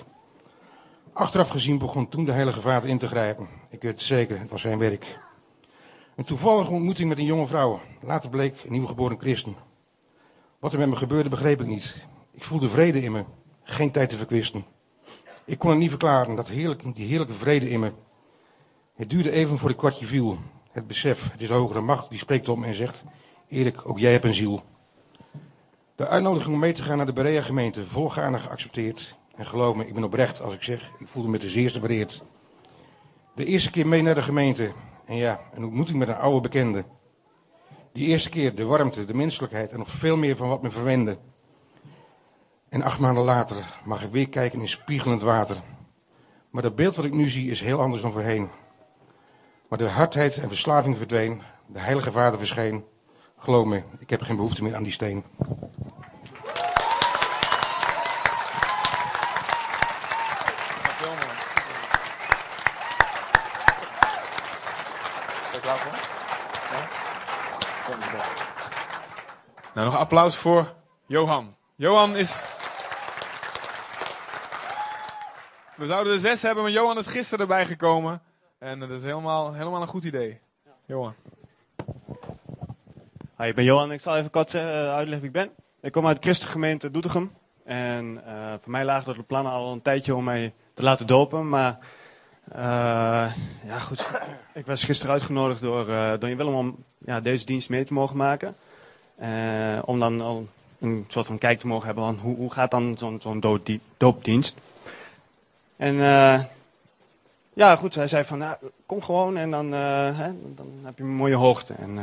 [1.12, 3.48] Achteraf gezien begon toen de Heilige Vader in te grijpen.
[3.70, 5.18] Ik weet het zeker, het was zijn werk.
[6.16, 7.80] Een toevallige ontmoeting met een jonge vrouw.
[8.02, 9.56] Later bleek een nieuwgeboren christen.
[10.58, 11.96] Wat er met me gebeurde begreep ik niet.
[12.32, 13.24] Ik voelde vrede in me.
[13.62, 14.64] Geen tijd te verkwisten.
[15.44, 17.92] Ik kon het niet verklaren, dat heerlijke, die heerlijke vrede in me.
[18.94, 20.38] Het duurde even voor ik kwartje viel.
[20.78, 23.04] Het besef, het is de hogere macht, die spreekt om en zegt...
[23.48, 24.62] Erik, ook jij hebt een ziel.
[25.96, 29.16] De uitnodiging om mee te gaan naar de Berea gemeente, volgaarne geaccepteerd.
[29.34, 32.22] En geloof me, ik ben oprecht als ik zeg, ik voelde me te zeerste vereerd.
[33.34, 34.72] De eerste keer mee naar de gemeente.
[35.06, 36.84] En ja, een ontmoeting met een oude bekende.
[37.92, 41.18] Die eerste keer de warmte, de menselijkheid en nog veel meer van wat me verwende.
[42.68, 45.62] En acht maanden later mag ik weer kijken in spiegelend water.
[46.50, 48.50] Maar dat beeld wat ik nu zie is heel anders dan voorheen.
[49.68, 51.42] Maar de hardheid en verslaving verdween.
[51.66, 52.84] De heilige vader verscheen.
[53.38, 55.24] Geloof me, ik heb geen behoefte meer aan die steen.
[69.74, 70.74] Nou, nog applaus voor
[71.06, 71.56] Johan.
[71.76, 72.42] Johan is.
[75.76, 78.22] We zouden er zes hebben, maar Johan is gisteren erbij gekomen.
[78.58, 80.38] En dat is helemaal, helemaal een goed idee.
[80.86, 81.14] Johan.
[83.38, 83.92] Hi, ik ben Johan.
[83.92, 84.62] Ik zal even kort uh,
[84.94, 85.50] uitleggen wie ik ben.
[85.80, 87.32] Ik kom uit de christengemeente Doetinchem.
[87.64, 91.06] En uh, voor mij lagen er de plannen al een tijdje om mij te laten
[91.06, 91.48] dopen.
[91.48, 91.78] Maar
[92.52, 93.32] Eh,
[93.64, 94.10] ja, goed.
[94.54, 98.16] Ik was gisteren uitgenodigd door, uh, door Willem om ja, deze dienst mee te mogen
[98.16, 98.56] maken.
[99.22, 100.48] Uh, om dan al
[100.80, 104.56] een soort van kijk te mogen hebben van hoe, hoe gaat dan zo'n zo'n doopdienst.
[105.76, 105.94] En
[107.58, 108.44] ja, goed, hij zei van,
[108.86, 111.74] kom gewoon en dan, hè, dan heb je een mooie hoogte.
[111.78, 111.98] En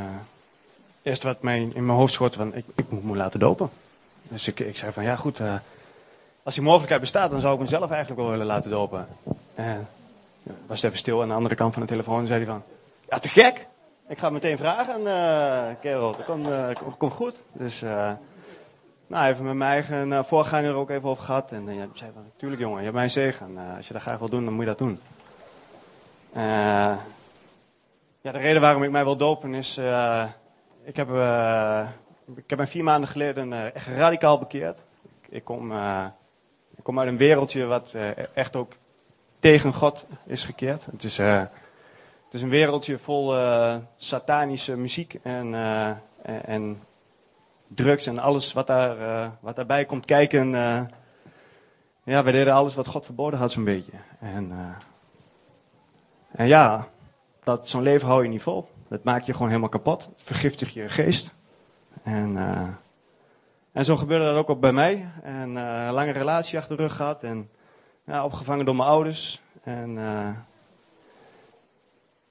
[1.02, 3.70] eerst wat mij in mijn hoofd schoot van, ik, ik moet me laten dopen.
[4.22, 5.40] Dus ik, ik zei van, ja goed,
[6.42, 9.08] als die mogelijkheid bestaat, dan zou ik mezelf eigenlijk wel willen laten dopen.
[9.54, 9.88] En
[10.66, 12.62] was even stil aan de andere kant van de telefoon en zei hij van,
[13.10, 13.66] ja te gek.
[14.08, 16.48] Ik ga meteen vragen, uh, kerel, dat komt
[16.98, 17.34] kom goed.
[17.52, 17.80] Dus,
[19.06, 21.52] nou, even met mijn eigen voorganger ook even over gehad.
[21.52, 23.58] En ja, zei van, tuurlijk jongen, je hebt mijn zegen.
[23.76, 25.00] als je dat graag wil doen, dan moet je dat doen.
[26.36, 29.78] Ja, de reden waarom ik mij wil dopen is,
[30.84, 31.08] ik, heb,
[32.36, 34.82] ik heb mij vier maanden geleden echt radicaal bekeerd.
[35.28, 35.72] Ik, kom,
[36.76, 37.94] ik kom uit een wereldje wat
[38.34, 38.72] echt ook
[39.38, 40.86] tegen God is gekeerd.
[40.86, 41.38] Het is, uh,
[42.24, 45.90] het is een wereldje vol uh, satanische muziek en, uh,
[46.44, 46.82] en,
[47.68, 48.96] drugs en alles wat, daar,
[49.40, 50.50] wat daarbij komt kijken.
[52.04, 53.92] ja, we deden alles wat God verboden had zo'n beetje.
[54.20, 54.52] En,
[56.36, 56.88] en ja,
[57.42, 58.68] dat, zo'n leven hou je niet vol.
[58.88, 60.04] Dat maakt je gewoon helemaal kapot.
[60.04, 61.34] Het vergiftigt je geest.
[62.02, 62.36] En,
[63.72, 65.08] en zo gebeurde dat ook op bij mij.
[65.22, 67.22] En een lange relatie achter de rug gehad.
[67.22, 67.50] En
[68.04, 69.42] ja, opgevangen door mijn ouders.
[69.62, 70.28] En uh,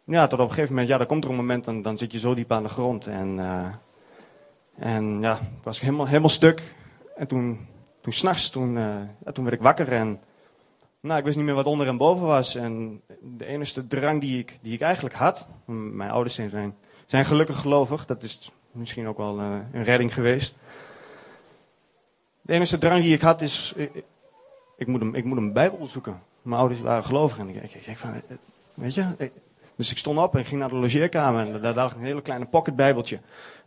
[0.04, 2.12] ja, tot op een gegeven moment, ja, dan komt er een moment, dan, dan zit
[2.12, 3.08] je zo diep aan de grond.
[3.08, 3.40] En,
[4.78, 6.76] en ja, ik was helemaal, helemaal stuk.
[7.16, 7.68] En toen,
[8.02, 8.80] toen s'nachts, toen,
[9.34, 10.20] toen werd ik wakker en
[11.06, 12.56] nou, ik wist niet meer wat onder en boven was.
[12.56, 13.02] En
[13.38, 16.76] de enige drang die ik, die ik eigenlijk had, mijn ouders zijn,
[17.06, 20.56] zijn gelukkig gelovig, dat is misschien ook wel een redding geweest.
[22.42, 23.74] De enige drang die ik had is,
[24.78, 26.22] ik moet, ik moet een Bijbel zoeken.
[26.42, 28.22] Mijn ouders waren gelovig en ik, ik, ik van,
[28.74, 29.32] weet je.
[29.76, 32.46] dus ik stond op en ging naar de logeerkamer en daar lag een hele kleine
[32.46, 33.20] pocketbijbeltje.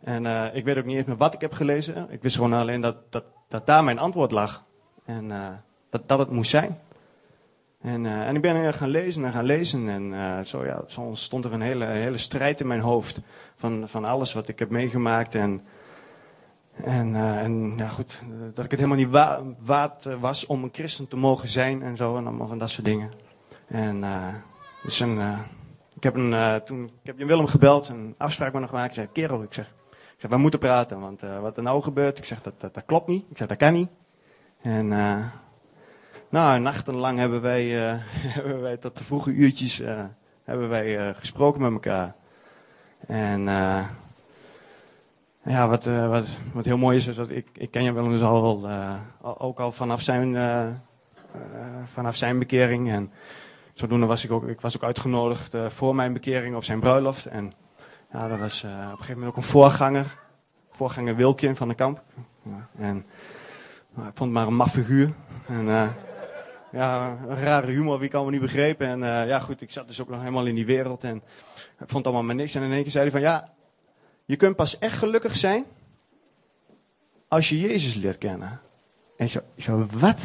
[0.03, 2.07] En uh, ik weet ook niet eens meer wat ik heb gelezen.
[2.09, 4.63] Ik wist gewoon alleen dat, dat, dat daar mijn antwoord lag.
[5.05, 5.27] En
[5.89, 6.79] dat, dat het moest zijn.
[7.81, 9.89] En, uh, en ik ben gaan lezen en gaan lezen.
[9.89, 13.21] En zo, ja, zo stond er een hele, hele strijd in mijn hoofd.
[13.55, 15.35] Van, van alles wat ik heb meegemaakt.
[15.35, 15.61] En
[16.83, 18.21] en, en ja, goed,
[18.53, 21.95] dat ik het helemaal niet wa waard was om een christen te mogen zijn en
[21.95, 23.11] zo en allemaal van dat soort dingen.
[23.67, 24.03] En
[24.83, 25.19] dus een,
[25.95, 28.89] ik heb een, toen, ik heb Willem gebeld, een afspraak met hem gemaakt.
[28.89, 32.17] Ik zei, kerel, ik zeg, ik zeg, we moeten praten, want wat er nou gebeurt,
[32.17, 33.25] ik zeg, dat, dat, dat, klopt niet.
[33.29, 33.89] Ik zeg, dat kan niet.
[34.61, 34.91] En
[36.29, 37.65] nou, nachtenlang hebben wij,
[38.37, 39.81] hebben wij tot de vroege uurtjes
[40.43, 42.15] hebben wij gesproken met elkaar.
[43.07, 43.43] En
[45.43, 48.21] ja, wat, wat, wat heel mooi is, is dat ik, ik ken je wel dus
[48.21, 48.69] al,
[49.21, 50.37] ook al vanaf zijn,
[51.93, 52.89] vanaf zijn bekering.
[52.89, 53.11] En
[53.73, 57.25] zodoende was ik ook, ik was ook uitgenodigd voor mijn bekering op zijn bruiloft.
[57.25, 57.53] En
[58.11, 60.17] ja, dat was op een gegeven moment ook een voorganger.
[60.71, 62.01] Voorganger Wilkin van de Kamp.
[62.77, 63.05] En
[63.93, 65.13] nou, ik vond het maar een maf figuur.
[65.47, 65.67] En
[66.71, 68.87] ja, een rare humor, wie kan me niet begrepen.
[68.87, 71.03] En ja, goed, ik zat dus ook nog helemaal in die wereld.
[71.03, 71.21] En
[71.79, 72.55] ik vond allemaal maar niks.
[72.55, 73.53] En in één keer zei hij van ja
[74.29, 75.65] je kunt pas echt gelukkig zijn
[77.27, 78.59] als je Jezus leert kennen.
[79.17, 80.17] En ik zo, wat?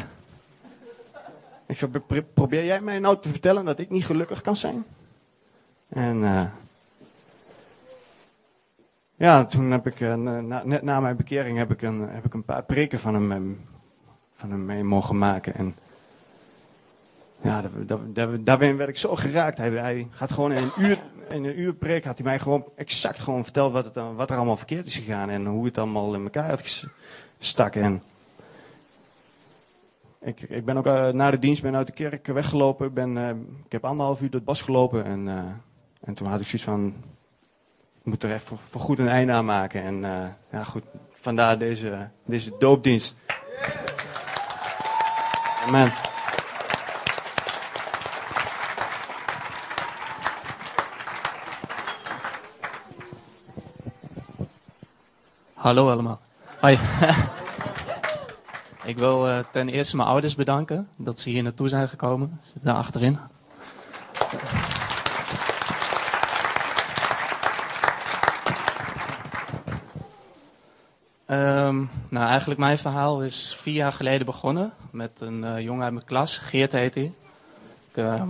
[1.65, 1.89] Ik zo,
[2.33, 4.85] probeer jij mij nou te vertellen dat ik niet gelukkig kan zijn?
[5.87, 6.45] En uh,
[9.15, 12.45] ja, toen heb ik, na, net na mijn bekering, heb ik een, heb ik een
[12.45, 13.61] paar preken van hem,
[14.35, 15.55] van hem mee mogen maken.
[15.55, 15.75] En
[17.41, 17.63] ja,
[18.39, 19.57] daarin werd ik zo geraakt.
[19.57, 23.19] Hij, hij had gewoon in een uur, in een preek had hij mij gewoon exact
[23.19, 25.29] gewoon verteld wat, het, wat er allemaal verkeerd is gegaan.
[25.29, 26.89] En hoe het allemaal in elkaar had
[27.37, 27.75] gestak.
[27.75, 28.03] En
[30.21, 32.93] ik, ik ben ook uh, na de dienst ben uit de kerk weggelopen.
[32.93, 33.29] Ben, uh,
[33.65, 35.05] ik heb anderhalf uur door het bos gelopen.
[35.05, 35.39] En, uh,
[35.99, 36.93] en toen had ik zoiets van,
[37.99, 39.83] ik moet er echt voor, voor goed een einde aan maken.
[39.83, 39.99] En
[40.51, 40.83] ja goed,
[41.21, 43.15] vandaar deze, deze doopdienst.
[45.65, 46.14] Amen.
[55.55, 56.19] Hallo allemaal.
[58.83, 62.41] Ik wil uh, ten eerste mijn ouders bedanken dat ze hier naartoe zijn gekomen.
[62.61, 63.19] Daar achterin.
[71.27, 75.93] Um, nou, eigenlijk mijn verhaal is vier jaar geleden begonnen met een uh, jongen uit
[75.93, 77.13] mijn klas, Geert heet hij.
[77.91, 78.23] Ik, uh,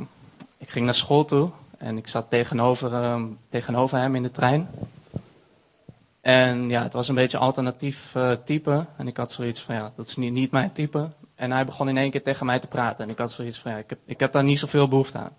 [0.58, 4.70] ik, ging naar school toe en ik zat tegenover, uh, tegenover hem in de trein.
[6.26, 8.86] En ja, het was een beetje alternatief uh, type.
[8.98, 11.10] En ik had zoiets van, ja, dat is niet, niet mijn type.
[11.36, 13.04] En hij begon in één keer tegen mij te praten.
[13.04, 15.36] En ik had zoiets van, ja, ik heb, ik heb daar niet zoveel behoefte aan.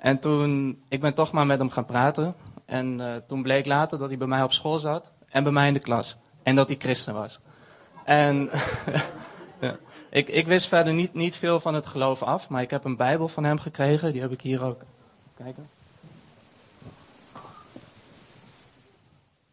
[0.00, 2.34] En toen, ik ben toch maar met hem gaan praten.
[2.64, 5.68] En eh, toen bleek later dat hij bij mij op school zat en bij mij
[5.68, 6.16] in de klas.
[6.42, 7.40] En dat hij christen was.
[8.04, 8.50] En
[9.60, 9.76] ja,
[10.10, 12.96] ik, ik wist verder niet, niet veel van het geloof af, maar ik heb een
[12.96, 14.12] Bijbel van hem gekregen.
[14.12, 14.80] Die heb ik hier ook.
[15.36, 15.68] Kijken.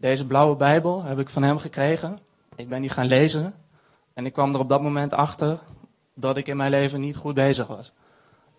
[0.04, 2.20] Deze blauwe Bijbel heb ik van hem gekregen.
[2.56, 3.54] Ik ben die gaan lezen.
[4.14, 5.60] En ik kwam er op dat moment achter
[6.16, 7.92] dat ik in mijn leven niet goed bezig was.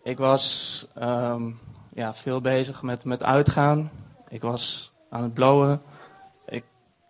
[0.02, 1.50] Ik was ehm,
[1.94, 3.90] ja, veel bezig met, met uitgaan.
[4.28, 5.82] Ik was aan het blowen.
[6.46, 6.64] Ik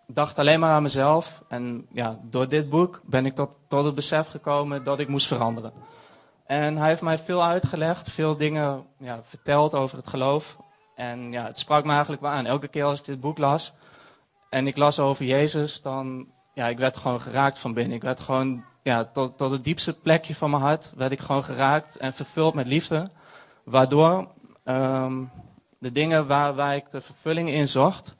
[0.07, 1.43] dacht alleen maar aan mezelf.
[1.47, 5.27] En ja, door dit boek ben ik tot, tot het besef gekomen dat ik moest
[5.27, 5.73] veranderen.
[6.45, 10.57] En hij heeft mij veel uitgelegd, veel dingen ja, verteld over het geloof.
[10.95, 12.45] En ja, het sprak me eigenlijk wel aan.
[12.45, 13.73] Elke keer als ik dit boek las
[14.55, 17.95] en ik las over Jezus, dan ja, ik werd gewoon geraakt van binnen.
[17.95, 21.43] Ik werd gewoon ja, tot, tot het diepste plekje van mijn hart werd ik gewoon
[21.43, 23.07] geraakt en vervuld met liefde.
[23.63, 24.27] Waardoor
[24.65, 25.31] um,
[25.79, 28.15] de dingen waar, waar ik de vervulling in zocht,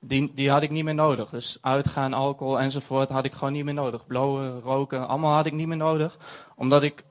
[0.00, 1.30] die, die had ik niet meer nodig.
[1.30, 4.06] Dus uitgaan, alcohol enzovoort had ik gewoon niet meer nodig.
[4.06, 6.18] Blowen, roken, allemaal had ik niet meer nodig.
[6.56, 7.04] Omdat, ik,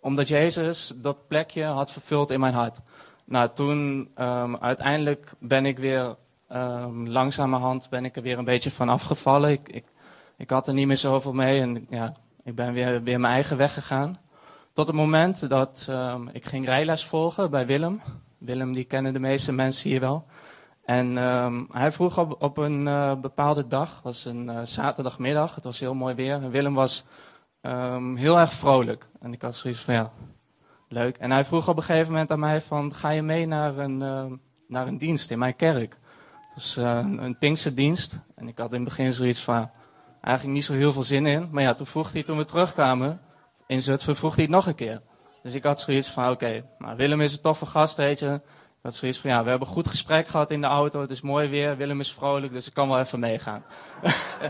[0.00, 2.78] omdat Jezus dat plekje had vervuld in mijn hart.
[3.24, 6.16] Nou, toen um, uiteindelijk ben ik weer
[6.52, 9.50] um, langzamerhand ben ik er weer een beetje van afgevallen.
[9.50, 9.82] Ik,
[10.36, 13.56] ik, had er niet meer zoveel mee en ja, ik ben weer, weer mijn eigen
[13.56, 14.18] weg gegaan.
[14.72, 18.00] Tot het moment dat um, ik ging rijles volgen bij Willem.
[18.38, 20.26] Willem, die kennen de meeste mensen hier wel.
[20.84, 25.64] En um, hij vroeg op, op een uh, bepaalde dag, was een uh, zaterdagmiddag, het
[25.64, 26.34] was heel mooi weer.
[26.34, 27.04] En Willem was
[28.14, 29.08] heel erg vrolijk.
[29.20, 30.12] En ik had zoiets van, ja,
[30.88, 31.16] leuk.
[31.16, 33.98] En hij vroeg op een gegeven moment aan mij van, ga je mee naar een,
[34.68, 35.98] naar een dienst in mijn kerk?
[36.56, 38.18] Dus een, een Pinksterdienst.
[38.34, 39.70] En ik had in het begin zoiets van,
[40.20, 41.48] eigenlijk niet zo heel veel zin in.
[41.50, 43.20] Maar ja, toen vroeg hij, toen we terugkwamen
[43.66, 45.00] in Zutphen, vroeg hij het nog een keer.
[45.42, 48.34] Dus ik had zoiets van, oké, nou, Willem is een toffe gast, weet je.
[48.34, 51.00] Ik had zoiets van, ja, we hebben een goed gesprek gehad in de auto.
[51.00, 53.64] Het is mooi weer, Willem is vrolijk, dus ik kan wel even meegaan.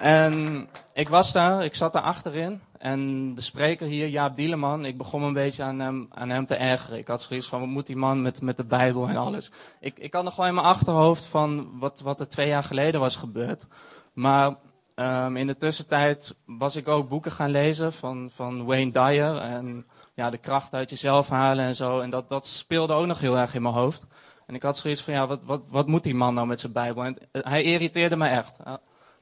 [0.00, 2.60] en ik was daar, ik zat daar achterin.
[2.82, 6.54] En de spreker hier, Jaap Dieleman, ik begon een beetje aan hem, aan hem te
[6.54, 6.98] ergeren.
[6.98, 9.50] Ik had zoiets van, wat moet die man met, met de Bijbel en alles.
[9.80, 13.00] Ik, ik had nog gewoon in mijn achterhoofd van wat, wat er twee jaar geleden
[13.00, 13.66] was gebeurd.
[14.12, 14.56] Maar
[14.94, 19.36] um, in de tussentijd was ik ook boeken gaan lezen van, van Wayne Dyer.
[19.36, 22.00] En ja, de kracht uit jezelf halen en zo.
[22.00, 24.06] En dat, dat speelde ook nog heel erg in mijn hoofd.
[24.46, 26.72] En ik had zoiets van, ja, wat, wat, wat moet die man nou met zijn
[26.72, 27.04] Bijbel?
[27.04, 28.56] En hij irriteerde me echt.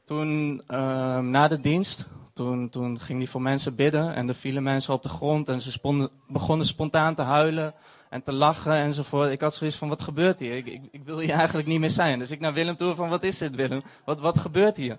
[0.04, 2.08] Toen, um, na de dienst,
[2.40, 5.60] toen, toen ging hij voor mensen bidden en er vielen mensen op de grond en
[5.60, 7.74] ze begonnen spontaan te huilen
[8.10, 9.30] en te lachen enzovoort.
[9.30, 10.56] Ik had zoiets van, wat gebeurt hier?
[10.56, 12.18] Ik, ik, ik wil hier eigenlijk niet meer zijn.
[12.18, 13.82] Dus ik naar Willem toe van, wat is dit Willem?
[14.04, 14.98] Wat, wat gebeurt hier?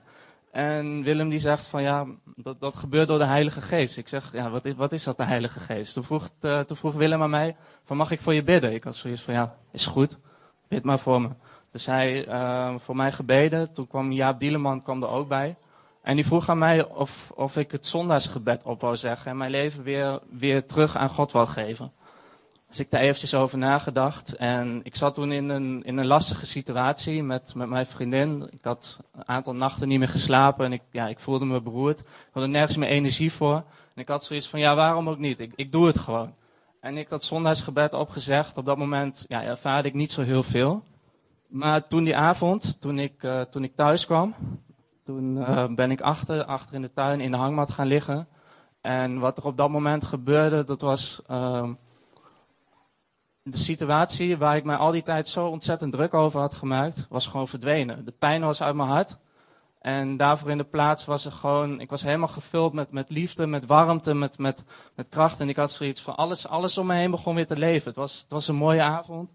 [0.51, 3.97] En Willem die zegt van, ja, dat, dat gebeurt door de Heilige Geest.
[3.97, 5.93] Ik zeg, ja, wat is, wat is dat, de Heilige Geest?
[5.93, 8.73] Toen vroeg, uh, toen vroeg Willem aan mij, van, mag ik voor je bidden?
[8.73, 10.17] Ik had zoiets van, ja, is goed,
[10.67, 11.29] bid maar voor me.
[11.71, 13.73] Dus hij uh, voor mij gebeden.
[13.73, 15.55] Toen kwam Jaap Dieleman kwam er ook bij.
[16.01, 19.51] En die vroeg aan mij of, of ik het zondagsgebed op wou zeggen en mijn
[19.51, 21.91] leven weer, weer terug aan God wou geven.
[22.71, 24.35] Dus ik daar eventjes over nagedacht.
[24.35, 28.47] En ik zat toen in een, in een lastige situatie met, met mijn vriendin.
[28.51, 31.99] Ik had een aantal nachten niet meer geslapen en ik, ja, ik voelde me beroerd.
[31.99, 33.55] Ik had er nergens meer energie voor.
[33.95, 35.39] En ik had zoiets van, ja, waarom ook niet?
[35.39, 36.33] Ik, ik doe het gewoon.
[36.79, 38.57] En ik had zondagsgebed opgezegd.
[38.57, 40.83] Op dat moment ja, ervaarde ik niet zo heel veel.
[41.47, 44.35] Maar toen die avond, toen ik, uh, toen ik thuis kwam,
[45.11, 48.27] toen uh, ben ik achter, achter in de tuin in de hangmat gaan liggen.
[48.81, 51.69] En wat er op dat moment gebeurde, dat was uh,
[53.43, 57.27] de situatie waar ik mij al die tijd zo ontzettend druk over had gemaakt, was
[57.27, 58.05] gewoon verdwenen.
[58.05, 59.17] De pijn was uit mijn hart.
[59.81, 63.47] En daarvoor in de plaats was er gewoon, ik was helemaal gevuld met, met liefde,
[63.47, 64.63] met warmte, met, met,
[64.95, 65.39] met kracht.
[65.39, 67.87] En ik had zoiets van, alles, alles om me heen begon weer te leven.
[67.87, 69.29] Het was, het was een mooie avond.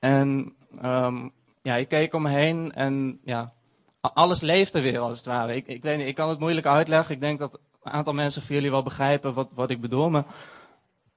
[0.00, 0.54] En
[0.84, 3.52] um, ja, ik keek om me heen en ja,
[4.00, 5.56] alles leefde weer als het ware.
[5.56, 7.14] Ik, ik weet niet, ik kan het moeilijk uitleggen.
[7.14, 10.10] Ik denk dat een aantal mensen van jullie wel begrijpen wat, wat ik bedoel.
[10.10, 10.24] Maar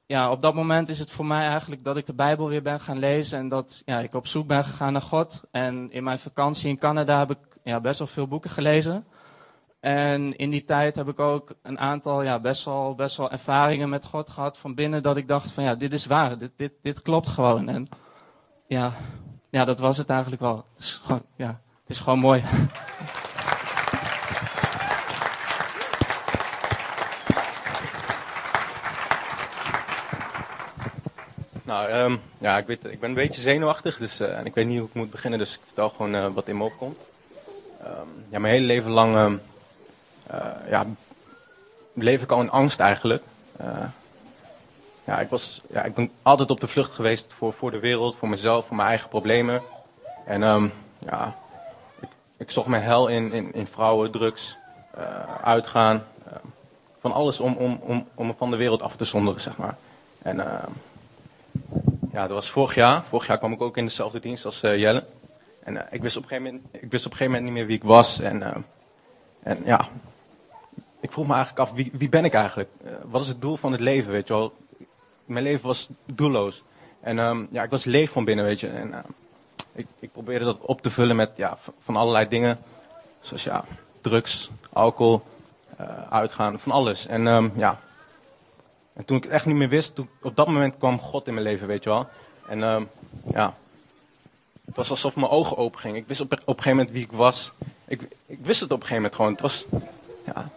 [0.05, 2.79] ja, op dat moment is het voor mij eigenlijk dat ik de Bijbel weer ben
[2.79, 3.39] gaan lezen.
[3.39, 5.41] En dat ja, ik op zoek ben gegaan naar God.
[5.51, 9.05] En in mijn vakantie in Canada heb ik ja, best wel veel boeken gelezen.
[9.79, 13.89] En in die tijd heb ik ook een aantal ja, best, wel, best wel ervaringen
[13.89, 15.03] met God gehad van binnen.
[15.03, 16.37] Dat ik dacht van ja, dit is waar.
[16.37, 17.69] Dit, dit, dit klopt gewoon.
[17.69, 17.87] En
[18.67, 18.93] ja,
[19.49, 20.65] ja, dat was het eigenlijk wel.
[20.77, 22.43] Is gewoon, ja, het is gewoon mooi.
[31.63, 34.67] Nou, um, ja, ik, weet, ik ben een beetje zenuwachtig dus, uh, en ik weet
[34.67, 36.97] niet hoe ik moet beginnen, dus ik vertel gewoon uh, wat in me opkomt.
[37.85, 39.41] Um, ja, mijn hele leven lang um,
[40.69, 40.85] ja,
[41.93, 43.23] leef ik al in angst eigenlijk.
[45.05, 48.15] ja, ik, was, ja, ik ben altijd op de vlucht geweest voor, voor de wereld,
[48.15, 49.61] voor mezelf, voor mijn eigen problemen.
[50.25, 50.67] En ehm,
[51.05, 51.35] ja,
[52.37, 54.57] ik, zocht mijn hel in, in, in vrouwen, drugs,
[54.91, 55.03] eh,
[55.43, 56.03] uitgaan.
[56.25, 56.45] ehm,
[56.99, 59.77] van alles om, om, om, om me van de wereld af te zonderen, zeg maar.
[60.21, 60.71] En ehm,
[62.11, 63.03] ja, dat was vorig jaar.
[63.03, 65.03] Vorig jaar kwam ik ook in dezelfde dienst als eh, Jelle.
[65.63, 67.65] En eh, ik, wist op een gegeven moment, ik wist op een moment niet meer
[67.65, 68.19] wie ik was.
[68.19, 68.65] En,
[69.43, 69.89] en ja,
[71.03, 72.69] ik vroeg me eigenlijk af, wie, wie ben ik eigenlijk?
[72.83, 74.53] Eh, wat is het doel van het leven, weet je wel?
[75.25, 76.63] Mijn leven was doelloos.
[77.01, 78.67] En ehm, ja, ik was leeg van binnen, weet je.
[78.67, 79.03] En ehm,
[79.73, 82.59] ik, ik probeerde dat op te vullen met ja, van allerlei dingen.
[83.21, 83.65] Zoals ja,
[84.01, 85.21] drugs, alcohol,
[85.77, 87.05] eh, uitgaan, van alles.
[87.05, 87.79] En ehm, ja,
[88.93, 91.33] en toen ik het echt niet meer wist, toen, op dat moment kwam God in
[91.33, 92.07] mijn leven, weet je wel.
[92.47, 92.83] En ehm,
[93.33, 93.55] ja,
[94.65, 95.97] het was alsof mijn ogen open gingen.
[95.97, 97.51] Ik wist op, op een gegeven moment wie ik was.
[97.85, 99.31] Ik, ik wist het op een gegeven moment gewoon.
[99.31, 99.65] Het was,
[100.25, 100.49] ja,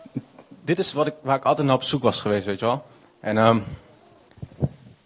[0.65, 2.87] dit is wat ik, waar ik altijd naar op zoek was geweest, weet je wel.
[3.21, 3.59] En ehm,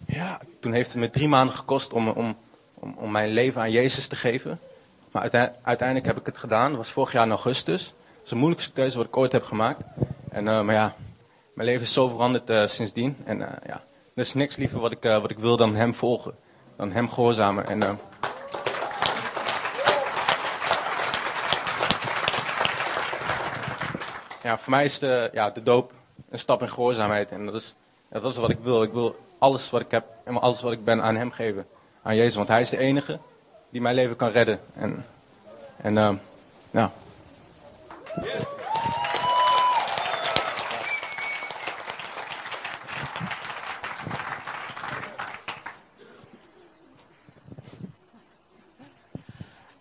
[0.07, 2.37] ja, toen heeft het me drie maanden gekost om, om,
[2.81, 4.61] om, mijn leven aan Jezus te geven.
[5.11, 6.69] Maar uitei- uiteindelijk heb ik het gedaan.
[6.69, 7.85] Dat was vorig jaar in augustus.
[7.85, 9.83] Dat is de moeilijkste keuze wat ik ooit heb gemaakt.
[10.31, 10.95] En, eh, maar ja,
[11.55, 13.17] mijn leven is zo veranderd eh, sindsdien.
[13.25, 13.83] En eh, ja,
[14.15, 16.35] er is niks liever wat ik, wat ik wil dan hem volgen.
[16.77, 17.67] Dan hem gehoorzamen.
[17.67, 17.99] En,
[24.43, 25.93] ja, voor mij is de, ja, de doop
[26.31, 27.31] een stap in gehoorzaamheid.
[27.31, 27.75] En dat is,
[28.09, 28.83] dat is wat ik wil.
[28.83, 31.67] Ik wil alles wat ik heb en alles wat ik ben aan hem geven.
[32.03, 32.35] Aan Jezus.
[32.35, 33.19] Want hij is de enige
[33.71, 34.61] die mijn leven kan redden.
[34.75, 35.05] En,
[35.77, 36.15] en eh,
[36.71, 36.91] ja.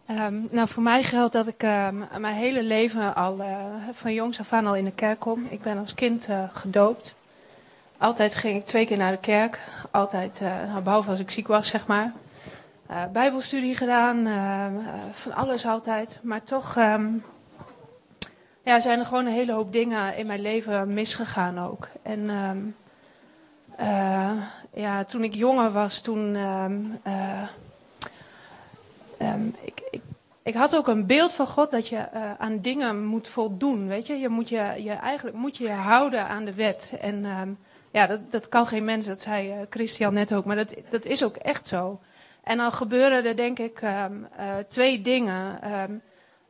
[0.06, 4.40] Ehm, nou, voor mij geldt dat ik ehm, mijn hele leven al eh, van jongs
[4.40, 5.48] af aan al in de kerk kom.
[5.50, 7.16] Ik ben als kind eh, gedoopt.
[8.00, 9.60] Altijd ging ik twee keer naar de kerk.
[9.92, 12.14] Altijd, eh, nou, behalve als ik ziek was, zeg maar.
[12.88, 14.66] Eh, Bijbelstudie gedaan, eh,
[15.12, 16.20] van alles altijd.
[16.22, 17.08] Maar toch ehm,
[18.64, 21.88] ja, zijn er gewoon een hele hoop dingen in mijn leven misgegaan ook.
[22.02, 22.58] En ehm,
[23.76, 24.32] eh,
[24.74, 26.36] ja, toen ik jonger was, toen...
[26.36, 27.44] ehm, eh,
[29.18, 30.02] Ehm, ik, ik,
[30.44, 33.88] ik had ook een beeld van God dat je aan dingen moet voldoen.
[33.88, 36.94] Weet je, je moet je, je eigenlijk moet je je houden aan de wet.
[37.02, 37.26] En
[37.92, 41.06] ja, dat, dat kan geen mens, dat zei eh, Christian net ook, maar dat, dat
[41.06, 42.00] is ook echt zo.
[42.50, 45.62] En dan gebeuren er denk ik ehm, eh, twee dingen.
[45.62, 45.94] Ehm,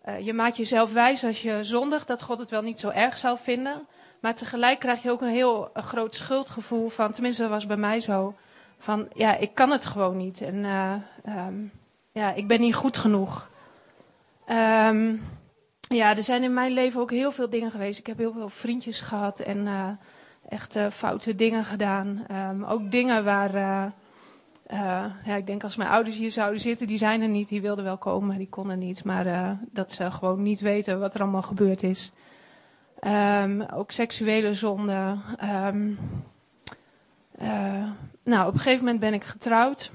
[0.01, 3.17] eh, je maakt jezelf wijs als je zondigt, dat God het wel niet zo erg
[3.17, 3.87] zal vinden.
[4.19, 7.99] Maar tegelijk krijg je ook een heel groot schuldgevoel van, tenminste dat was bij mij
[7.99, 8.35] zo,
[8.77, 10.41] van ja, ik kan het gewoon niet.
[10.41, 11.55] En eh, ehm,
[12.11, 13.49] ja, ik ben niet goed genoeg.
[15.87, 17.99] Ja, er zijn in mijn leven ook heel veel dingen geweest.
[17.99, 19.67] Ik heb heel veel vriendjes gehad en
[20.49, 22.23] echt eh, foute dingen gedaan.
[22.27, 23.85] Ehm, ook dingen waar, eh,
[24.69, 27.47] eh, ja, ik denk als mijn ouders hier zouden zitten, die zijn er niet.
[27.47, 29.03] Die wilden wel komen, maar die konden niet.
[29.03, 32.11] Maar eh, dat ze gewoon niet weten wat er allemaal gebeurd is.
[32.99, 35.21] Ehm, ook seksuele zonden.
[35.37, 35.91] Ehm,
[37.37, 37.89] eh,
[38.23, 39.91] nou, op een gegeven moment ben ik getrouwd.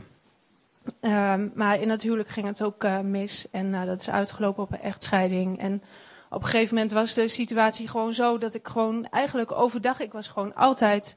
[1.55, 3.51] Maar in het huwelijk ging het ook mis.
[3.51, 5.59] En dat is uitgelopen op een echtscheiding.
[5.59, 5.83] En
[6.31, 10.13] op een gegeven moment was de situatie gewoon zo dat ik gewoon eigenlijk overdag, ik
[10.13, 11.17] was gewoon altijd,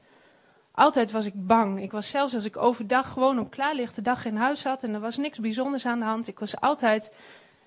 [0.72, 1.82] altijd was ik bang.
[1.82, 5.00] Ik was zelfs als ik overdag gewoon op klaarlichte dag in huis zat en er
[5.00, 6.28] was niks bijzonders aan de hand.
[6.28, 7.12] Ik was altijd,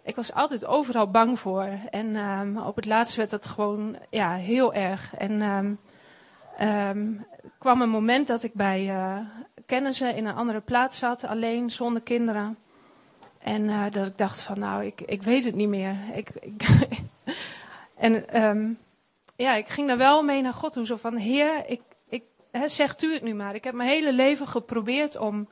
[0.03, 1.69] ik was altijd overal bang voor.
[1.89, 5.15] En ehm, op het laatst werd dat gewoon ja, heel erg.
[5.15, 5.77] En er
[7.59, 9.17] kwam een moment dat ik bij eh,
[9.65, 12.57] kennissen in een andere plaats zat, alleen, zonder kinderen.
[13.43, 15.95] En eh, dat ik dacht van, nou, ik, ik weet het niet meer.
[16.13, 16.29] Ik,
[17.97, 18.69] en ehm,
[19.35, 20.85] ja, ik ging daar wel mee naar God toe.
[20.85, 22.23] Zo van, Heer, ik, ik,
[22.65, 23.55] zegt u het nu maar.
[23.55, 25.47] Ik heb mijn hele leven geprobeerd om,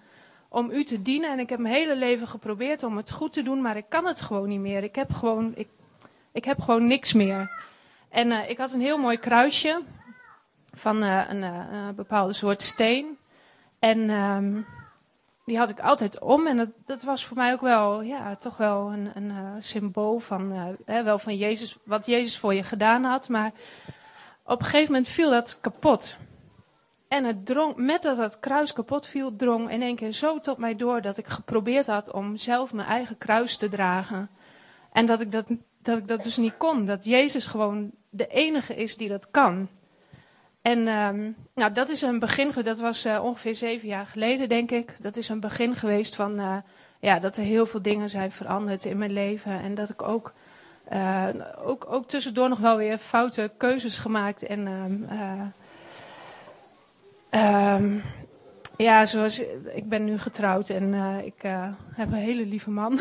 [0.49, 1.31] om u te dienen.
[1.31, 3.61] En ik heb mijn hele leven geprobeerd om het goed te doen.
[3.61, 4.83] Maar ik kan het gewoon niet meer.
[4.83, 5.67] Ik heb gewoon, ik,
[6.31, 7.51] ik heb gewoon niks meer.
[8.09, 9.81] En eh, ik had een heel mooi kruisje
[10.71, 13.17] van een eh, een bepaalde soort steen.
[13.79, 14.61] En ehm,
[15.50, 16.47] die had ik altijd om.
[16.47, 20.20] En dat, dat was voor mij ook wel, ja, toch wel een, een eh, symbool
[20.20, 23.30] van, eh, hè, wel van Jezus, wat Jezus voor je gedaan had.
[23.30, 23.52] Maar
[24.43, 26.18] op een gegeven moment viel dat kapot.
[27.08, 30.58] En het drong, met dat dat kruis kapot viel, drong in één keer zo tot
[30.58, 34.30] mij door dat ik geprobeerd had om zelf mijn eigen kruis te dragen.
[34.91, 35.45] En dat ik dat,
[35.82, 36.86] dat, ik dat dus niet kon.
[36.86, 39.70] Dat Jezus gewoon de enige is die dat kan.
[40.62, 44.72] En ehm, nou, dat is een begin, dat was eh, ongeveer zeven jaar geleden, denk
[44.72, 44.95] ik.
[45.01, 46.57] Dat is een begin geweest van eh,
[46.99, 49.62] ja, dat er heel veel dingen zijn veranderd in mijn leven.
[49.62, 50.34] En dat ik ook,
[50.84, 51.28] eh,
[51.64, 54.43] ook, ook tussendoor nog wel weer foute keuzes gemaakt.
[54.43, 55.41] En ehm, eh,
[57.30, 57.97] ehm,
[58.78, 59.43] Ja, zoals
[59.74, 60.93] ik ben nu getrouwd en
[61.26, 61.41] ik
[61.93, 62.99] heb een hele lieve man.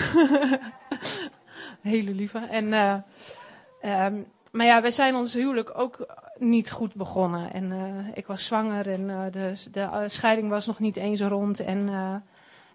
[1.82, 2.38] hele lieve.
[2.38, 2.72] En,
[4.52, 6.06] maar ja, wij zijn ons huwelijk ook
[6.38, 7.52] niet goed begonnen.
[7.52, 11.20] En eh, ik was zwanger en eh, de, de eh, scheiding was nog niet eens
[11.20, 11.60] rond.
[11.60, 11.88] En,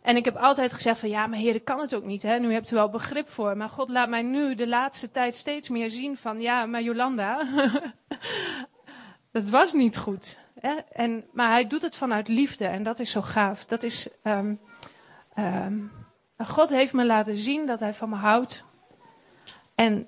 [0.02, 2.22] en ik heb altijd gezegd van ja, maar heer, ik kan het ook niet.
[2.22, 2.40] Hè?
[2.40, 3.58] Nu hebt u wel begrip voor.
[3.58, 7.48] Maar God laat mij nu de laatste tijd steeds meer zien van ja, maar Jolanda,
[9.32, 10.38] dat was niet goed.
[10.60, 10.74] Hè?
[10.92, 13.66] En, maar hij doet het vanuit liefde en dat is zo gaaf.
[13.66, 14.56] Dat is, ehm,
[15.34, 15.80] ehm,
[16.38, 18.64] God heeft me laten zien dat hij van me houdt.
[19.76, 20.08] En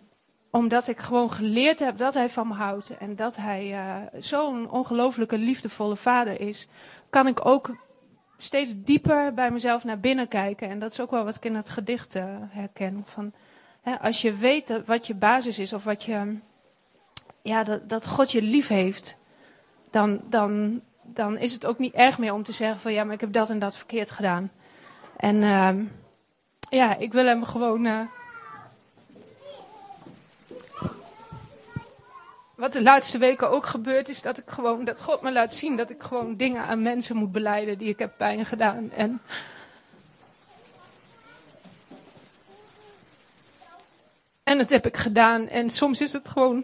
[0.56, 4.70] omdat ik gewoon geleerd heb dat hij van me houdt en dat hij eh, zo'n
[4.70, 6.68] ongelooflijke liefdevolle vader is,
[7.10, 7.76] kan ik ook
[8.38, 10.70] steeds dieper bij mezelf naar binnen kijken.
[10.70, 13.04] En dat is ook wel wat ik in het gedicht eh, herken.
[13.06, 13.32] Van,
[13.82, 16.38] hè, als je weet dat, wat je basis is of wat je,
[17.42, 19.18] ja, dat, dat God je lief heeft,
[19.92, 23.14] dan, dan, dan is het ook niet erg meer om te zeggen van ja, maar
[23.14, 24.52] ik heb dat en dat verkeerd gedaan.
[25.18, 25.84] En ehm,
[26.70, 28.08] ja, ik wil hem gewoon.
[32.56, 35.78] Wat de laatste weken ook gebeurt, is dat ik gewoon, dat God me laat zien
[35.78, 38.92] dat ik gewoon dingen aan mensen moet beleiden die ik heb pijn gedaan.
[38.92, 39.22] En
[44.46, 45.48] En dat heb ik gedaan.
[45.48, 46.64] En soms is het gewoon.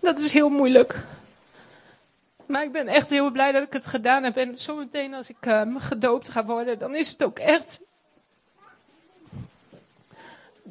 [0.00, 1.04] Dat is heel moeilijk.
[2.46, 4.36] Maar ik ben echt heel blij dat ik het gedaan heb.
[4.36, 7.80] En zometeen als ik ehm, gedoopt ga worden, dan is het ook echt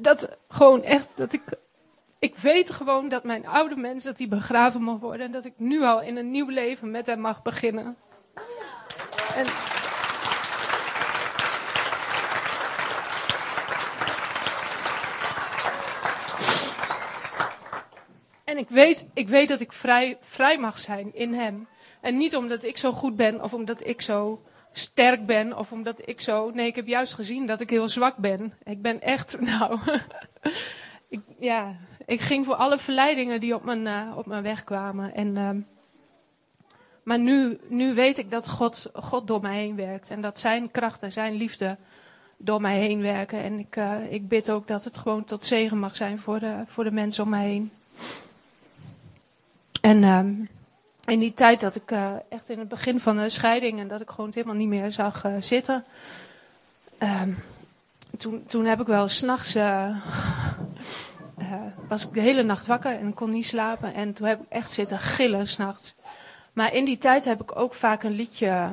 [0.01, 1.41] dat gewoon echt, dat ik,
[2.19, 5.25] ik weet gewoon dat mijn oude mens, dat die begraven mag worden.
[5.25, 7.97] En dat ik nu al in een nieuw leven met hem mag beginnen.
[9.35, 9.45] En,
[18.43, 21.67] en ik weet, ik weet dat ik vrij, vrij mag zijn in hem.
[22.01, 24.41] En niet omdat ik zo goed ben of omdat ik zo
[24.77, 26.51] sterk ben of omdat ik zo.
[26.53, 28.53] Nee, ik heb juist gezien dat ik heel zwak ben.
[28.63, 29.79] Ik ben echt, nou.
[31.09, 31.75] ik, ja,
[32.05, 35.13] ik ging voor alle verleidingen die op mijn, eh, op mijn weg kwamen.
[35.13, 35.59] En, ehm,
[37.03, 40.09] maar nu, nu weet ik dat God, God door mij heen werkt.
[40.09, 41.77] En dat zijn kracht en zijn liefde
[42.37, 43.43] door mij heen werken.
[43.43, 46.63] En ik, eh, ik bid ook dat het gewoon tot zegen mag zijn voor de,
[46.67, 47.71] voor de mensen om mij heen.
[49.81, 50.49] En.
[51.07, 54.01] In die tijd dat ik eh, echt in het begin van de scheiding en dat
[54.01, 55.85] ik gewoon helemaal niet meer zag eh, zitten.
[56.97, 57.31] ehm,
[58.17, 59.55] toen, toen heb ik wel s'nachts.
[59.55, 59.95] eh,
[61.87, 63.93] was ik de hele nacht wakker en kon niet slapen.
[63.93, 65.95] En toen heb ik echt zitten gillen s'nachts.
[66.53, 68.71] Maar in die tijd heb ik ook vaak een liedje.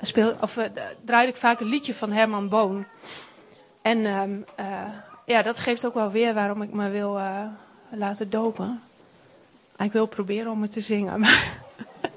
[0.00, 0.58] speel, of
[1.04, 2.84] draaide ik vaak een liedje van Herman Boon.
[3.82, 4.92] En ehm, eh,
[5.24, 7.20] ja, dat geeft ook wel weer waarom ik me wil
[7.90, 8.82] laten dopen.
[9.78, 11.62] Ik wil proberen om het te zingen, maar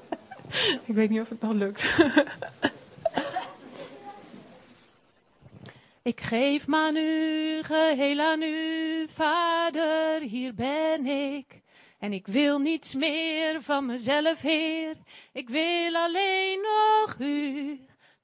[0.86, 1.84] ik weet niet of het nog lukt.
[6.12, 11.60] ik geef me aan u, geheel aan u, vader, hier ben ik.
[11.98, 14.96] En ik wil niets meer van mezelf, Heer.
[15.32, 17.80] Ik wil alleen nog u.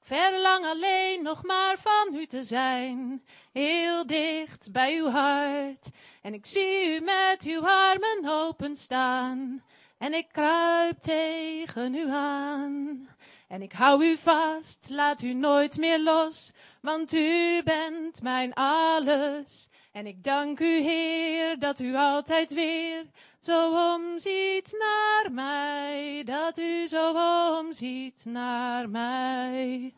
[0.09, 3.23] Verlang alleen nog maar van u te zijn.
[3.51, 5.89] Heel dicht bij uw hart.
[6.21, 9.63] En ik zie u met uw armen openstaan.
[9.97, 13.07] En ik kruip tegen u aan.
[13.47, 16.51] En ik hou u vast, laat u nooit meer los.
[16.81, 19.67] Want u bent mijn alles.
[19.91, 23.05] En ik dank u, Heer, dat u altijd weer
[23.39, 26.23] zo omziet naar mij.
[26.25, 27.13] Dat u zo
[27.59, 29.93] omziet naar mij.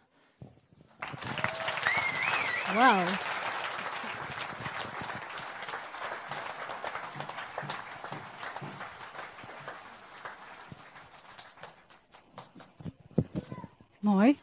[2.74, 3.06] Wauw.
[14.00, 14.40] Mooi.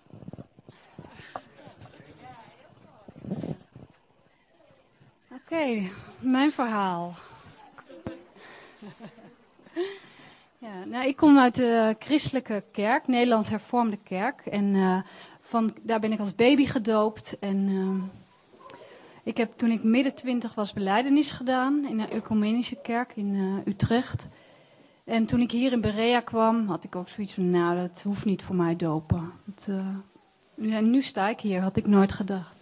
[5.33, 5.89] Oké,
[6.19, 7.15] mijn verhaal.
[10.59, 14.47] Ja, nou, ik kom uit de christelijke kerk, Nederlands Hervormde Kerk.
[14.47, 14.99] En eh,
[15.49, 17.39] van, daar ben ik als baby gedoopt.
[17.39, 18.01] En ehm,
[19.23, 23.73] ik heb toen ik midden twintig was beleidenis gedaan in een ecumenische kerk in eh,
[23.73, 24.27] Utrecht.
[25.05, 28.25] En toen ik hier in Berea kwam, had ik ook zoiets van, nou, dat hoeft
[28.25, 29.33] niet voor mij dopen.
[29.67, 32.57] Eh, en nu sta ik hier, had ik nooit gedacht.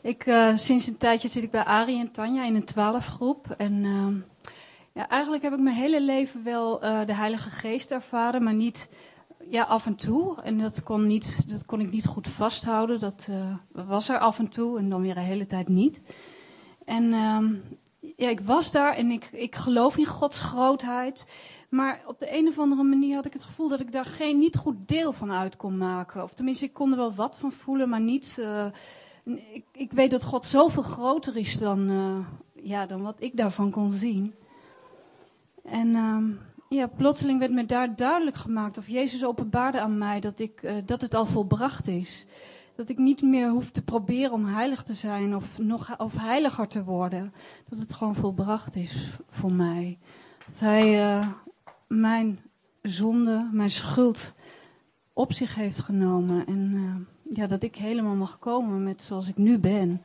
[0.00, 3.54] Ik, eh, sinds een tijdje zit ik bij Arie en Tanja in een twaalfgroep.
[3.56, 4.14] En ehm,
[4.94, 8.88] ja, eigenlijk heb ik mijn hele leven wel eh, de Heilige Geest ervaren, maar niet
[9.50, 10.40] ja, af en toe.
[10.42, 13.00] En dat kon, niet, dat kon ik niet goed vasthouden.
[13.00, 16.00] Dat eh, was er af en toe en dan weer een hele tijd niet.
[16.84, 17.54] En ehm,
[18.16, 21.26] ja, ik was daar en ik, ik geloof in Gods grootheid.
[21.70, 24.38] Maar op de een of andere manier had ik het gevoel dat ik daar geen
[24.38, 26.22] niet goed deel van uit kon maken.
[26.22, 28.38] Of tenminste, ik kon er wel wat van voelen, maar niet.
[28.40, 28.66] eh,
[29.52, 31.90] ik, ik weet dat God zoveel groter is dan,
[32.62, 34.34] ja, dan wat ik daarvan kon zien.
[35.70, 36.24] En ehm,
[36.68, 40.74] ja, plotseling werd me daar duidelijk gemaakt, of Jezus openbaarde aan mij, dat, ik, eh,
[40.84, 42.26] dat het al volbracht is.
[42.76, 46.68] Dat ik niet meer hoef te proberen om heilig te zijn of, nog, of heiliger
[46.68, 47.32] te worden.
[47.68, 49.98] Dat het gewoon volbracht is voor mij.
[50.46, 51.28] Dat Hij eh,
[51.86, 52.38] mijn
[52.82, 54.34] zonde, mijn schuld
[55.12, 56.46] op zich heeft genomen.
[56.46, 60.02] En eh, ja, dat ik helemaal mag komen met zoals ik nu ben.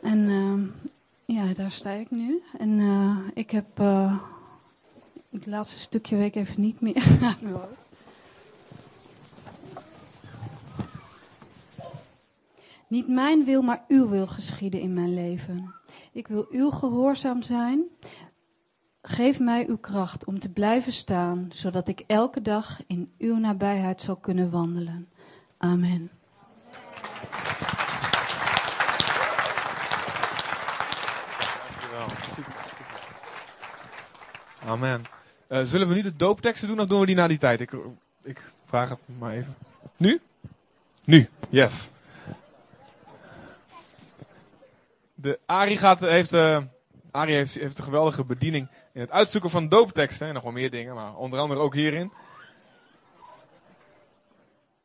[0.00, 0.86] En eh,
[1.26, 2.42] ja, daar sta ik nu.
[2.58, 4.20] En eh, ik heb eh,
[5.30, 7.04] het laatste stukje week even niet meer.
[12.88, 15.74] Niet mijn wil, maar uw wil geschieden in mijn leven.
[16.12, 17.84] Ik wil uw gehoorzaam zijn.
[19.02, 24.00] Geef mij uw kracht om te blijven staan, zodat ik elke dag in uw nabijheid
[24.00, 25.08] zal kunnen wandelen.
[25.58, 26.10] Amen.
[34.66, 35.04] Amen.
[35.46, 37.60] Eh, zullen we nu de doopteksten doen of doen we die na die tijd?
[37.60, 37.72] Ik,
[38.22, 39.56] ik vraag het maar even.
[39.96, 40.20] Nu?
[41.04, 41.90] Nu, yes.
[45.14, 46.62] De Ari gaat, heeft, eh
[47.10, 50.28] Ari heeft, een geweldige bediening in het uitzoeken van doopteksten.
[50.28, 52.12] En nog wel meer dingen, maar onder andere ook hierin.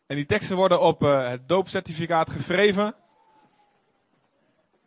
[0.08, 2.96] En die teksten worden op eh, het doopcertificaat geschreven.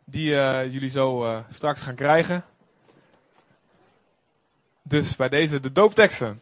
[0.05, 0.29] Die
[0.69, 2.43] jullie zo straks gaan krijgen.
[4.87, 6.41] Dus bij deze de doopteksten.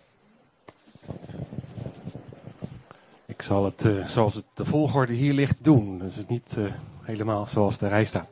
[3.25, 5.99] Ik zal het eh, zoals het de volgorde hier ligt doen.
[5.99, 6.63] Dus het niet eh,
[7.01, 8.27] helemaal zoals de rij staat.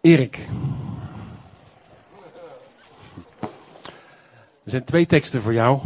[0.00, 0.48] Erik.
[4.62, 5.80] Er zijn twee teksten voor jou.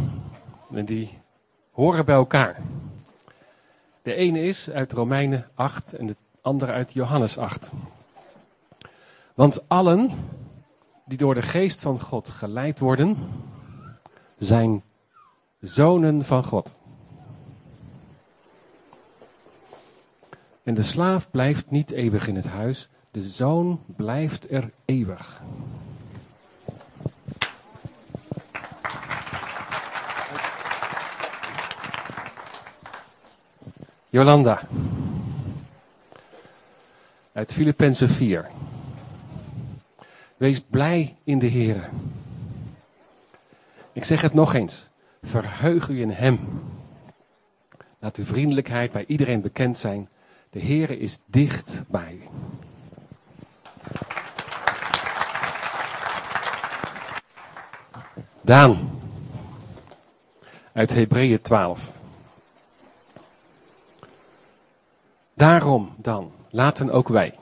[0.73, 1.19] En die
[1.71, 2.61] horen bij elkaar.
[4.01, 7.71] De ene is uit Romeinen 8 en de andere uit Johannes 8.
[9.33, 10.11] Want allen
[11.11, 13.17] die door de geest van God geleid worden,
[14.37, 14.83] zijn
[15.59, 16.79] zonen van God.
[20.63, 25.41] En de slaaf blijft niet eeuwig in het huis, de zoon blijft er eeuwig.
[34.09, 34.61] Jolanda.
[37.33, 38.49] Uit Filippenzen 4.
[40.41, 41.89] Wees blij in de Heer.
[43.91, 44.89] Ik zeg het nog eens.
[45.21, 46.39] Verheug u in Hem.
[47.99, 50.09] Laat uw vriendelijkheid bij iedereen bekend zijn.
[50.49, 52.19] De Heer is dichtbij.
[58.41, 58.89] Daan.
[60.73, 61.91] Uit Hebreeën 12.
[65.33, 67.35] Daarom dan, laten ook wij,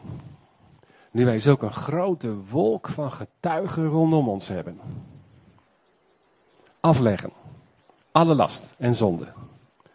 [1.11, 4.79] nu wij zulk een grote wolk van getuigen rondom ons hebben,
[6.79, 7.31] afleggen
[8.11, 9.27] alle last en zonde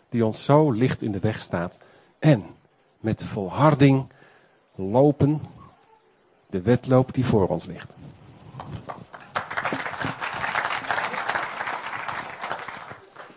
[0.09, 1.79] die ons zo licht in de weg staat
[2.19, 2.45] en
[3.01, 4.07] met volharding
[4.75, 5.43] lopen
[6.47, 7.93] de wedloop die voor ons ligt.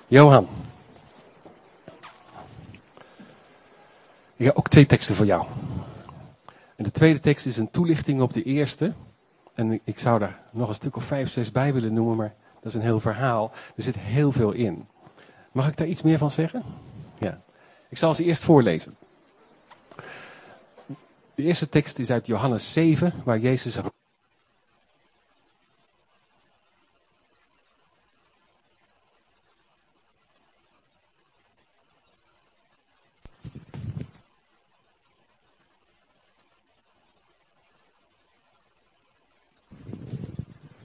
[0.08, 0.48] Johan.
[4.36, 5.46] Ik heb ook twee teksten voor jou.
[6.78, 8.94] En de tweede tekst is een toelichting op de eerste.
[9.54, 12.72] En ik zou daar nog een stuk of vijf, zes bij willen noemen, maar dat
[12.72, 13.52] is een heel verhaal.
[13.76, 14.88] Er zit heel veel in.
[15.52, 16.64] Mag ik daar iets meer van zeggen?
[17.20, 17.42] Ja.
[17.90, 18.96] Ik zal ze eerst voorlezen.
[21.36, 23.78] De eerste tekst is uit Johannes 7, waar Jezus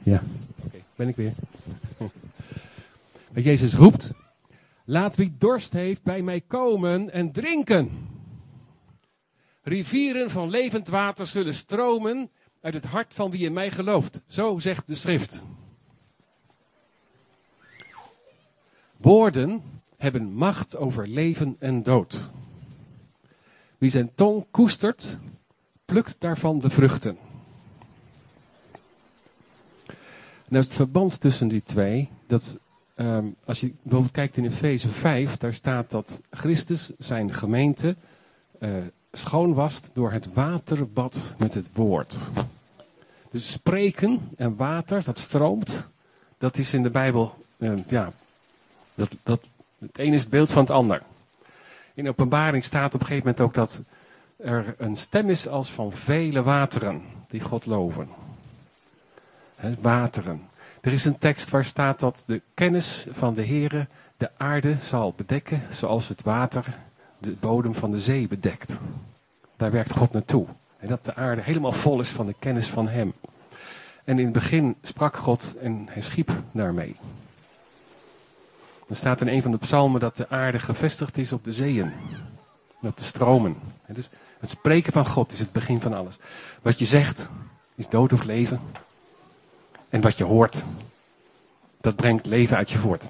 [0.03, 0.23] Ja,
[0.65, 1.35] oké, ben ik weer.
[3.45, 4.13] Jezus roept,
[4.85, 8.09] laat wie dorst heeft bij mij komen en drinken.
[9.63, 12.31] Rivieren van levend water zullen stromen
[12.61, 14.23] uit het hart van wie in mij gelooft.
[14.27, 15.45] Zo zegt de schrift.
[18.97, 19.63] Woorden
[19.97, 22.31] hebben macht over leven en dood.
[23.79, 25.19] Wie zijn tong koestert,
[25.85, 27.19] plukt daarvan de vruchten.
[30.53, 32.59] Nou is het verband tussen die twee dat
[32.95, 37.97] ehm, als je bijvoorbeeld kijkt in Efeze 5, daar staat dat Christus zijn gemeente
[38.59, 38.71] eh
[39.13, 42.17] schoon wast door het waterbad met het woord.
[43.31, 45.89] Dus spreken en water, dat stroomt,
[46.39, 48.13] dat is in de Bijbel, eh, ja,
[48.95, 49.41] dat, dat,
[49.79, 51.03] het een is het beeld van het ander.
[51.95, 53.83] In openbaring staat op een gegeven moment ook dat
[54.37, 58.09] er een stem is als van vele wateren die God loven.
[59.81, 60.49] Wateren.
[60.81, 63.87] Er is een tekst waar staat dat de kennis van de Heere
[64.17, 66.65] de aarde zal bedekken zoals het water
[67.19, 68.79] de bodem van de zee bedekt.
[69.57, 70.47] Daar werkt God naartoe.
[70.79, 73.13] En dat de aarde helemaal vol is van de kennis van Hem.
[74.05, 76.97] En in het begin sprak God en hij schiep daarmee.
[78.89, 81.93] Er staat in een van de psalmen dat de aarde gevestigd is op de zeeën.
[82.81, 83.57] En op de stromen.
[83.87, 84.09] En dus
[84.41, 86.17] het spreken van God is het begin van alles.
[86.63, 87.31] Wat je zegt
[87.75, 88.61] is dood of leven.
[89.93, 90.65] En wat je hoort,
[91.81, 93.05] dat brengt leven uit je voort.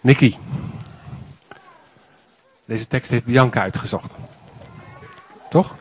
[0.00, 0.36] Nicky.
[2.64, 4.14] Deze tekst heeft Bianca uitgezocht.
[5.50, 5.76] Toch?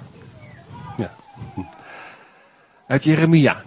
[0.97, 1.13] Ja.
[2.87, 3.63] Uit Jeremia.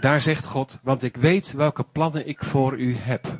[0.00, 3.38] Daar zegt God, want ik weet welke plannen ik voor u heb,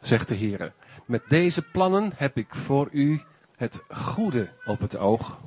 [0.00, 0.72] zegt de Heer.
[1.04, 3.22] Met deze plannen heb ik voor u
[3.64, 5.40] het goede op het oog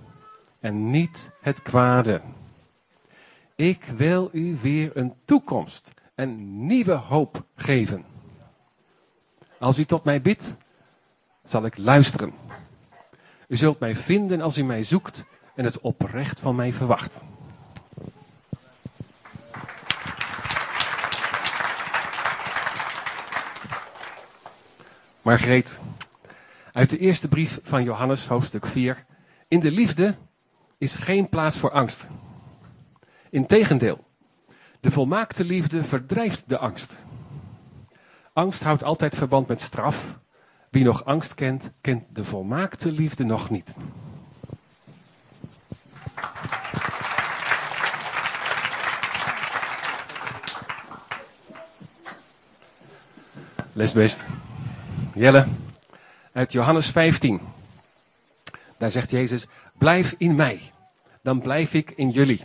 [0.60, 2.22] en niet het kwade.
[3.56, 8.06] Ik wil u weer een toekomst en nieuwe hoop geven.
[9.60, 10.56] Als u tot mij bidt,
[11.44, 12.34] zal ik luisteren.
[13.48, 17.22] U zult mij vinden als u mij zoekt en het oprecht van mij verwacht.
[25.22, 25.82] Margreet,
[26.78, 29.06] uit de eerste brief van Johannes, hoofdstuk 4.
[29.48, 30.16] In de liefde
[30.78, 32.08] is geen plaats voor angst.
[33.30, 34.08] Integendeel,
[34.80, 36.98] de volmaakte liefde verdrijft de angst.
[38.34, 40.20] Angst houdt altijd verband met straf.
[40.70, 43.76] Wie nog angst kent, kent de volmaakte liefde nog niet.
[53.74, 54.24] Lesbest.
[55.14, 55.48] Jelle,
[56.38, 57.42] uit Johannes 15.
[58.78, 60.62] Daar zegt Jezus, blijf in mij,
[61.22, 62.44] dan blijf ik in jullie.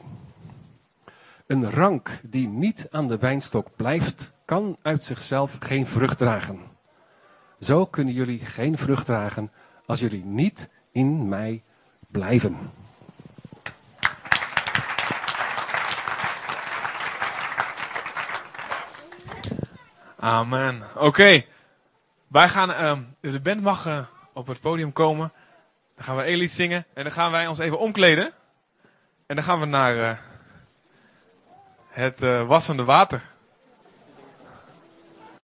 [1.47, 6.61] Een rank die niet aan de wijnstok blijft, kan uit zichzelf geen vrucht dragen.
[7.61, 9.53] Zo kunnen jullie geen vrucht dragen
[9.87, 11.63] als jullie niet in mij
[12.11, 12.57] blijven.
[20.17, 20.83] Amen.
[20.95, 21.45] Oké.
[22.33, 23.99] Wij gaan, ehm, de band mag eh,
[24.33, 25.33] op het podium komen.
[25.97, 26.87] Dan gaan we één lied zingen.
[26.95, 28.33] En dan gaan wij ons even omkleden.
[29.27, 30.17] En dan gaan we naar eh,
[31.89, 33.23] het eh, wassende water.